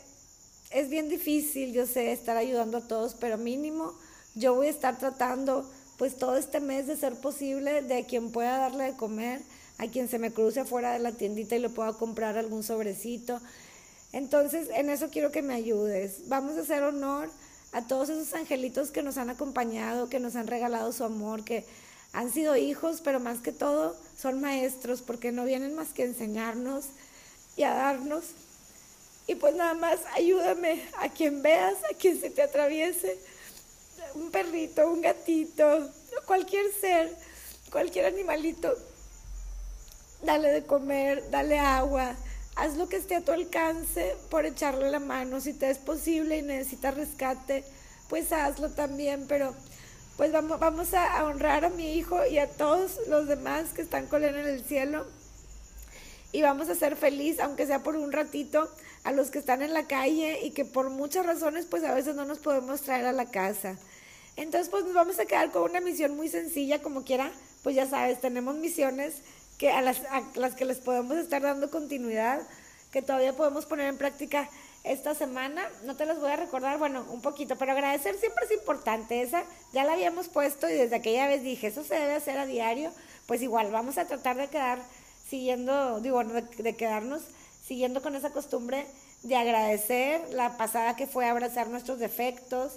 es 0.71 0.89
bien 0.89 1.09
difícil, 1.09 1.73
yo 1.73 1.87
sé, 1.87 2.13
estar 2.13 2.37
ayudando 2.37 2.79
a 2.79 2.87
todos, 2.87 3.15
pero 3.15 3.39
mínimo 3.39 3.95
yo 4.35 4.55
voy 4.55 4.69
a 4.69 4.71
estar 4.71 4.99
tratando 4.99 5.69
pues 5.97 6.17
todo 6.17 6.37
este 6.37 6.61
mes 6.61 6.87
de 6.87 6.97
ser 6.97 7.15
posible 7.17 7.83
de 7.83 8.07
quien 8.07 8.31
pueda 8.31 8.59
darle 8.59 8.85
de 8.85 8.97
comer, 8.97 9.43
a 9.79 9.87
quien 9.89 10.09
se 10.09 10.19
me 10.19 10.33
cruce 10.33 10.61
afuera 10.61 10.93
de 10.93 11.01
la 11.01 11.13
tiendita 11.13 11.57
y 11.57 11.59
le 11.59 11.69
pueda 11.69 11.93
comprar 11.93 12.39
algún 12.39 12.63
sobrecito. 12.63 13.41
Entonces, 14.13 14.69
en 14.75 14.91
eso 14.91 15.09
quiero 15.11 15.33
que 15.33 15.43
me 15.43 15.55
ayudes. 15.55 16.29
Vamos 16.29 16.57
a 16.57 16.61
hacer 16.61 16.83
honor 16.83 17.31
a 17.73 17.83
todos 17.83 18.09
esos 18.09 18.33
angelitos 18.35 18.91
que 18.91 19.03
nos 19.03 19.19
han 19.19 19.31
acompañado, 19.31 20.09
que 20.09 20.21
nos 20.21 20.37
han 20.37 20.47
regalado 20.47 20.93
su 20.93 21.05
amor, 21.05 21.45
que 21.45 21.65
han 22.13 22.33
sido 22.33 22.57
hijos, 22.57 23.01
pero 23.03 23.21
más 23.21 23.41
que 23.41 23.53
todo 23.53 23.95
son 24.17 24.41
maestros, 24.41 25.03
porque 25.03 25.33
no 25.33 25.45
vienen 25.45 25.75
más 25.75 25.89
que 25.93 26.03
a 26.03 26.07
enseñarnos 26.07 26.87
y 27.57 27.65
a 27.65 27.75
darnos. 27.75 28.25
Y 29.27 29.35
pues 29.35 29.55
nada 29.55 29.75
más 29.75 30.01
ayúdame 30.15 30.83
a 30.99 31.11
quien 31.11 31.43
veas, 31.43 31.77
a 31.91 31.95
quien 31.95 32.19
se 32.19 32.31
te 32.31 32.43
atraviese, 32.43 33.19
un 34.15 34.31
perrito, 34.31 34.91
un 34.91 35.03
gatito, 35.03 35.91
cualquier 36.27 36.65
ser, 36.81 37.15
cualquier 37.71 38.07
animalito, 38.07 38.75
dale 40.23 40.51
de 40.51 40.65
comer, 40.65 41.29
dale 41.31 41.59
agua, 41.59 42.17
haz 42.59 42.77
lo 42.77 42.89
que 42.89 42.97
esté 42.97 43.15
a 43.15 43.21
tu 43.21 43.31
alcance 43.31 44.17
por 44.31 44.45
echarle 44.45 44.91
la 44.91 44.99
mano. 44.99 45.41
Si 45.41 45.53
te 45.53 45.71
es 45.71 45.79
posible 45.79 46.39
y 46.39 46.43
necesitas 46.43 46.97
rescate, 46.97 47.65
pues 48.09 48.33
hazlo 48.33 48.71
también, 48.71 49.27
pero 49.29 49.55
pues 50.17 50.33
vamos, 50.33 50.59
vamos 50.59 50.93
a 50.93 51.25
honrar 51.25 51.65
a 51.65 51.71
mi 51.71 51.95
hijo 51.95 52.27
y 52.27 52.39
a 52.39 52.49
todos 52.49 52.99
los 53.09 53.29
demás 53.29 53.69
que 53.75 53.83
están 53.83 54.07
con 54.07 54.25
en 54.25 54.35
el 54.35 54.65
cielo. 54.65 55.07
Y 56.33 56.43
vamos 56.43 56.69
a 56.69 56.75
ser 56.75 56.97
feliz, 56.97 57.39
aunque 57.39 57.65
sea 57.65 57.85
por 57.85 57.97
un 57.97 58.11
ratito, 58.11 58.69
a 59.05 59.13
los 59.13 59.31
que 59.31 59.39
están 59.39 59.63
en 59.63 59.73
la 59.73 59.87
calle 59.87 60.41
y 60.45 60.51
que 60.51 60.65
por 60.65 60.91
muchas 60.91 61.25
razones, 61.25 61.65
pues 61.65 61.85
a 61.85 61.95
veces 61.95 62.17
no 62.17 62.25
nos 62.25 62.41
podemos 62.41 62.83
traer 62.83 63.07
a 63.07 63.13
la 63.13 63.31
casa. 63.31 63.79
Entonces, 64.37 64.69
pues 64.69 64.85
nos 64.85 64.95
vamos 64.95 65.19
a 65.21 65.27
quedar 65.27 65.51
con 65.53 65.63
una 65.63 65.81
misión 65.81 66.17
muy 66.17 66.29
sencilla, 66.29 66.83
como 66.83 67.05
quiera, 67.05 67.31
pues 67.63 67.77
ya 67.77 67.87
sabes, 67.87 68.21
tenemos 68.21 68.57
misiones 68.57 69.23
que 69.59 69.71
a 69.71 69.83
las, 69.83 70.01
a 70.11 70.23
las 70.37 70.55
que 70.55 70.65
les 70.65 70.79
podemos 70.79 71.17
estar 71.17 71.43
dando 71.43 71.71
continuidad, 71.71 72.41
que 72.93 73.03
todavía 73.03 73.37
podemos 73.37 73.67
poner 73.67 73.89
en 73.89 73.99
práctica 73.99 74.49
esta 74.85 75.15
semana. 75.15 75.69
No 75.85 75.97
te 75.97 76.07
las 76.07 76.19
voy 76.21 76.31
a 76.31 76.37
recordar, 76.37 76.79
bueno, 76.79 77.05
un 77.11 77.21
poquito, 77.21 77.57
pero 77.57 77.73
agradecer 77.73 78.17
siempre 78.19 78.45
es 78.47 78.53
importante. 78.53 79.21
Esa 79.21 79.45
ya 79.73 79.85
la 79.85 79.93
habíamos 79.93 80.29
puesto 80.29 80.69
y 80.69 80.75
desde 80.75 80.97
aquella 80.97 81.27
vez 81.27 81.43
dije, 81.43 81.67
eso 81.67 81.85
se 81.85 81.95
debe 81.95 82.15
hacer 82.15 82.39
a 82.39 82.47
diario. 82.47 82.93
Pues 83.27 83.43
igual, 83.43 83.71
vamos 83.71 83.99
a 83.99 84.07
tratar 84.07 84.37
de 84.37 84.49
quedar 84.49 84.79
siguiendo, 85.29 86.01
digo, 86.01 86.23
de, 86.25 86.43
de 86.43 86.77
quedarnos 86.77 87.23
siguiendo 87.67 88.01
con 88.01 88.15
esa 88.17 88.31
costumbre 88.31 88.87
de 89.23 89.37
agradecer 89.37 90.23
la 90.31 90.57
pasada 90.57 90.97
que 90.97 91.07
fue 91.07 91.27
abrazar 91.27 91.69
nuestros 91.69 91.99
defectos. 91.99 92.73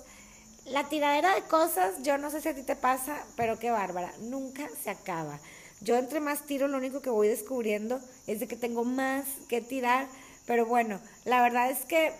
La 0.66 0.90
tiradera 0.90 1.36
de 1.36 1.44
cosas, 1.44 2.02
yo 2.04 2.18
no 2.18 2.30
sé 2.30 2.42
si 2.42 2.50
a 2.50 2.56
ti 2.56 2.64
te 2.64 2.76
pasa, 2.76 3.24
pero 3.36 3.58
qué 3.58 3.72
bárbara, 3.72 4.12
nunca 4.22 4.68
se 4.84 4.90
acaba. 4.90 5.40
Yo 5.82 5.98
entre 5.98 6.20
más 6.20 6.46
tiro, 6.46 6.68
lo 6.68 6.78
único 6.78 7.02
que 7.02 7.10
voy 7.10 7.28
descubriendo 7.28 8.00
es 8.28 8.40
de 8.40 8.48
que 8.48 8.56
tengo 8.56 8.84
más 8.84 9.26
que 9.50 9.62
tirar. 9.62 10.08
Pero 10.46 10.66
bueno, 10.66 11.00
la 11.26 11.42
verdad 11.42 11.72
es 11.72 11.86
que 11.86 12.14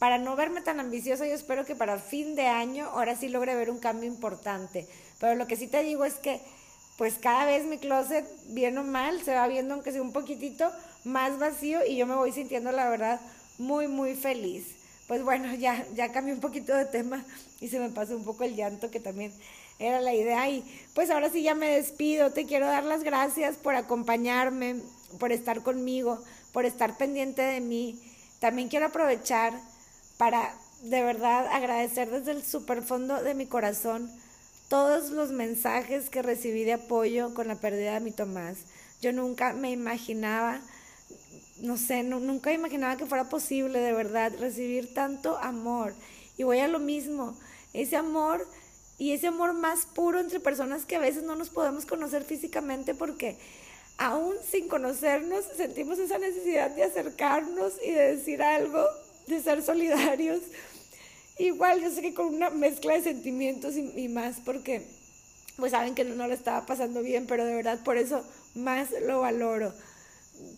para 0.00 0.18
no 0.18 0.34
verme 0.34 0.60
tan 0.60 0.80
ambiciosa, 0.80 1.26
yo 1.26 1.34
espero 1.34 1.64
que 1.64 1.76
para 1.76 1.98
fin 1.98 2.34
de 2.34 2.46
año 2.46 2.86
ahora 2.86 3.16
sí 3.16 3.28
logre 3.28 3.54
ver 3.54 3.70
un 3.70 3.78
cambio 3.78 4.08
importante. 4.08 4.88
Pero 5.20 5.36
lo 5.36 5.46
que 5.46 5.56
sí 5.56 5.68
te 5.68 5.82
digo 5.82 6.04
es 6.04 6.14
que 6.14 6.40
pues 6.98 7.14
cada 7.14 7.46
vez 7.46 7.64
mi 7.64 7.78
closet, 7.78 8.26
bien 8.48 8.76
o 8.76 8.82
mal, 8.82 9.22
se 9.22 9.34
va 9.34 9.46
viendo 9.46 9.74
aunque 9.74 9.92
sea 9.92 10.02
un 10.02 10.12
poquitito 10.12 10.70
más 11.04 11.38
vacío 11.38 11.80
y 11.86 11.96
yo 11.96 12.06
me 12.06 12.14
voy 12.14 12.32
sintiendo 12.32 12.72
la 12.72 12.90
verdad 12.90 13.20
muy, 13.58 13.88
muy 13.88 14.14
feliz. 14.14 14.66
Pues 15.06 15.22
bueno, 15.22 15.54
ya, 15.54 15.86
ya 15.94 16.12
cambié 16.12 16.34
un 16.34 16.40
poquito 16.40 16.74
de 16.74 16.84
tema 16.84 17.24
y 17.60 17.68
se 17.68 17.78
me 17.78 17.88
pasó 17.90 18.16
un 18.16 18.24
poco 18.24 18.44
el 18.44 18.54
llanto 18.54 18.90
que 18.90 19.00
también 19.00 19.32
era 19.80 20.00
la 20.00 20.14
idea. 20.14 20.48
Y 20.48 20.62
pues 20.94 21.10
ahora 21.10 21.30
sí 21.30 21.42
ya 21.42 21.56
me 21.56 21.70
despido. 21.70 22.30
Te 22.30 22.46
quiero 22.46 22.66
dar 22.66 22.84
las 22.84 23.02
gracias 23.02 23.56
por 23.56 23.74
acompañarme, 23.74 24.76
por 25.18 25.32
estar 25.32 25.62
conmigo, 25.62 26.22
por 26.52 26.64
estar 26.64 26.96
pendiente 26.96 27.42
de 27.42 27.60
mí. 27.60 28.00
También 28.38 28.68
quiero 28.68 28.86
aprovechar 28.86 29.54
para 30.18 30.54
de 30.82 31.02
verdad 31.02 31.46
agradecer 31.48 32.10
desde 32.10 32.32
el 32.32 32.44
super 32.44 32.82
fondo 32.82 33.22
de 33.22 33.34
mi 33.34 33.46
corazón 33.46 34.10
todos 34.68 35.10
los 35.10 35.32
mensajes 35.32 36.10
que 36.10 36.22
recibí 36.22 36.64
de 36.64 36.74
apoyo 36.74 37.34
con 37.34 37.48
la 37.48 37.56
pérdida 37.56 37.94
de 37.94 38.00
mi 38.00 38.12
Tomás. 38.12 38.58
Yo 39.02 39.12
nunca 39.12 39.52
me 39.52 39.70
imaginaba, 39.72 40.60
no 41.60 41.76
sé, 41.76 42.02
nunca 42.02 42.52
imaginaba 42.52 42.96
que 42.96 43.06
fuera 43.06 43.28
posible 43.28 43.80
de 43.80 43.92
verdad 43.92 44.32
recibir 44.38 44.94
tanto 44.94 45.38
amor. 45.38 45.94
Y 46.36 46.44
voy 46.44 46.60
a 46.60 46.68
lo 46.68 46.78
mismo, 46.78 47.36
ese 47.72 47.96
amor 47.96 48.46
y 49.00 49.12
ese 49.12 49.28
amor 49.28 49.54
más 49.54 49.86
puro 49.86 50.20
entre 50.20 50.40
personas 50.40 50.84
que 50.84 50.94
a 50.94 50.98
veces 50.98 51.22
no 51.22 51.34
nos 51.34 51.48
podemos 51.48 51.86
conocer 51.86 52.22
físicamente 52.22 52.94
porque 52.94 53.38
aún 53.96 54.34
sin 54.46 54.68
conocernos 54.68 55.42
sentimos 55.56 55.98
esa 55.98 56.18
necesidad 56.18 56.70
de 56.70 56.84
acercarnos 56.84 57.72
y 57.82 57.92
de 57.92 58.16
decir 58.16 58.42
algo, 58.42 58.84
de 59.26 59.40
ser 59.40 59.62
solidarios. 59.62 60.42
Igual 61.38 61.80
yo 61.80 61.90
sé 61.90 62.02
que 62.02 62.12
con 62.12 62.26
una 62.26 62.50
mezcla 62.50 62.92
de 62.92 63.02
sentimientos 63.02 63.74
y, 63.74 64.08
más 64.08 64.36
porque 64.44 64.86
pues 65.56 65.70
saben 65.70 65.94
que 65.94 66.04
no, 66.04 66.14
no 66.14 66.28
lo 66.28 66.34
estaba 66.34 66.66
pasando 66.66 67.00
bien, 67.00 67.26
pero 67.26 67.46
de 67.46 67.54
verdad 67.54 67.82
por 67.82 67.96
eso 67.96 68.22
más 68.54 68.90
lo 69.06 69.20
valoro. 69.20 69.72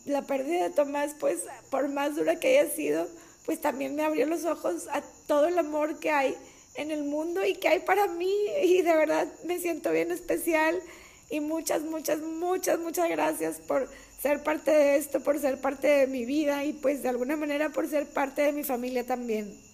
La 0.05 0.23
pérdida 0.23 0.65
de 0.65 0.71
Tomás, 0.71 1.15
pues 1.21 1.43
por 1.71 1.89
más 1.91 2.17
dura 2.17 2.41
que 2.41 2.59
haya 2.59 2.75
sido, 2.75 3.07
pues 3.47 3.61
también 3.61 3.95
me 3.95 4.03
abrió 4.03 4.27
los 4.27 4.45
ojos 4.45 4.89
a 4.91 5.01
todo 5.29 5.47
el 5.47 5.57
amor 5.61 6.01
que 6.01 6.11
hay 6.11 6.37
en 6.75 6.91
el 6.91 7.05
mundo 7.05 7.45
y 7.45 7.55
que 7.55 7.69
hay 7.69 7.81
para 7.81 8.09
mí 8.09 8.35
y 8.63 8.83
de 8.83 8.97
verdad 8.97 9.29
me 9.45 9.59
siento 9.59 9.91
bien 9.93 10.11
especial 10.11 10.81
y 11.31 11.41
muchas, 11.41 11.83
muchas, 11.83 12.21
muchas, 12.21 12.79
muchas 12.79 13.09
gracias 13.09 13.59
por 13.61 13.89
ser 14.21 14.43
parte 14.43 14.71
de 14.71 14.97
esto, 14.97 15.21
por 15.21 15.39
ser 15.39 15.61
parte 15.61 15.89
de 15.89 16.07
mi 16.07 16.25
vida 16.25 16.65
y 16.65 16.73
pues 16.73 17.03
de 17.03 17.09
alguna 17.09 17.37
manera 17.37 17.71
por 17.71 17.89
ser 17.89 18.07
parte 18.07 18.43
de 18.43 18.53
mi 18.53 18.65
familia 18.65 19.05
también. 19.05 19.72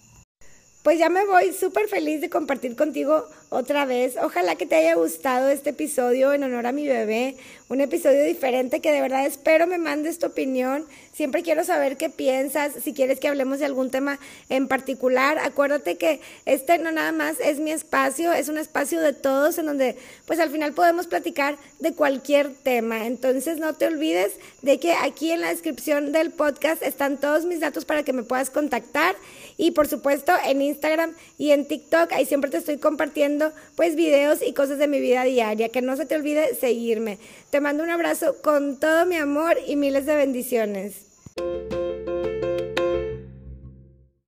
Pues 0.89 0.97
ya 0.97 1.09
me 1.09 1.23
voy 1.23 1.53
súper 1.53 1.87
feliz 1.87 2.19
de 2.19 2.31
compartir 2.31 2.75
contigo 2.75 3.27
otra 3.49 3.85
vez. 3.85 4.15
Ojalá 4.23 4.55
que 4.55 4.65
te 4.65 4.75
haya 4.75 4.95
gustado 4.95 5.49
este 5.49 5.69
episodio 5.69 6.33
en 6.33 6.43
honor 6.43 6.65
a 6.65 6.71
mi 6.71 6.87
bebé, 6.87 7.35
un 7.67 7.79
episodio 7.79 8.23
diferente 8.23 8.79
que 8.79 8.91
de 8.91 8.99
verdad 8.99 9.23
espero 9.23 9.67
me 9.67 9.77
mandes 9.77 10.17
tu 10.17 10.25
opinión. 10.25 10.85
Siempre 11.13 11.43
quiero 11.43 11.63
saber 11.63 11.97
qué 11.97 12.09
piensas, 12.09 12.73
si 12.83 12.93
quieres 12.93 13.19
que 13.19 13.27
hablemos 13.27 13.59
de 13.59 13.65
algún 13.65 13.91
tema 13.91 14.19
en 14.49 14.67
particular. 14.67 15.37
Acuérdate 15.37 15.97
que 15.97 16.21
este 16.45 16.79
no 16.79 16.91
nada 16.91 17.11
más 17.11 17.39
es 17.39 17.59
mi 17.59 17.71
espacio, 17.71 18.33
es 18.33 18.49
un 18.49 18.57
espacio 18.57 18.99
de 18.99 19.13
todos 19.13 19.59
en 19.59 19.67
donde 19.67 19.95
pues 20.25 20.39
al 20.39 20.49
final 20.49 20.73
podemos 20.73 21.05
platicar 21.05 21.57
de 21.79 21.93
cualquier 21.93 22.53
tema. 22.55 23.05
Entonces 23.05 23.59
no 23.59 23.75
te 23.75 23.85
olvides 23.85 24.33
de 24.63 24.79
que 24.79 24.93
aquí 24.93 25.31
en 25.31 25.41
la 25.41 25.49
descripción 25.49 26.11
del 26.11 26.31
podcast 26.31 26.81
están 26.81 27.19
todos 27.19 27.45
mis 27.45 27.59
datos 27.59 27.85
para 27.85 28.01
que 28.01 28.13
me 28.13 28.23
puedas 28.23 28.49
contactar 28.49 29.15
y 29.57 29.71
por 29.71 29.87
supuesto 29.87 30.33
en 30.45 30.61
Instagram 30.79 31.13
y 31.37 31.51
en 31.51 31.65
TikTok, 31.65 32.13
ahí 32.13 32.25
siempre 32.25 32.49
te 32.49 32.57
estoy 32.57 32.77
compartiendo 32.77 33.51
pues 33.75 33.95
videos 33.95 34.39
y 34.41 34.53
cosas 34.53 34.77
de 34.77 34.87
mi 34.87 35.01
vida 35.01 35.23
diaria, 35.23 35.69
que 35.69 35.81
no 35.81 35.97
se 35.97 36.05
te 36.05 36.15
olvide 36.15 36.55
seguirme. 36.55 37.17
Te 37.49 37.59
mando 37.59 37.83
un 37.83 37.89
abrazo 37.89 38.37
con 38.41 38.79
todo 38.79 39.05
mi 39.05 39.17
amor 39.17 39.57
y 39.67 39.75
miles 39.75 40.05
de 40.05 40.15
bendiciones. 40.15 41.05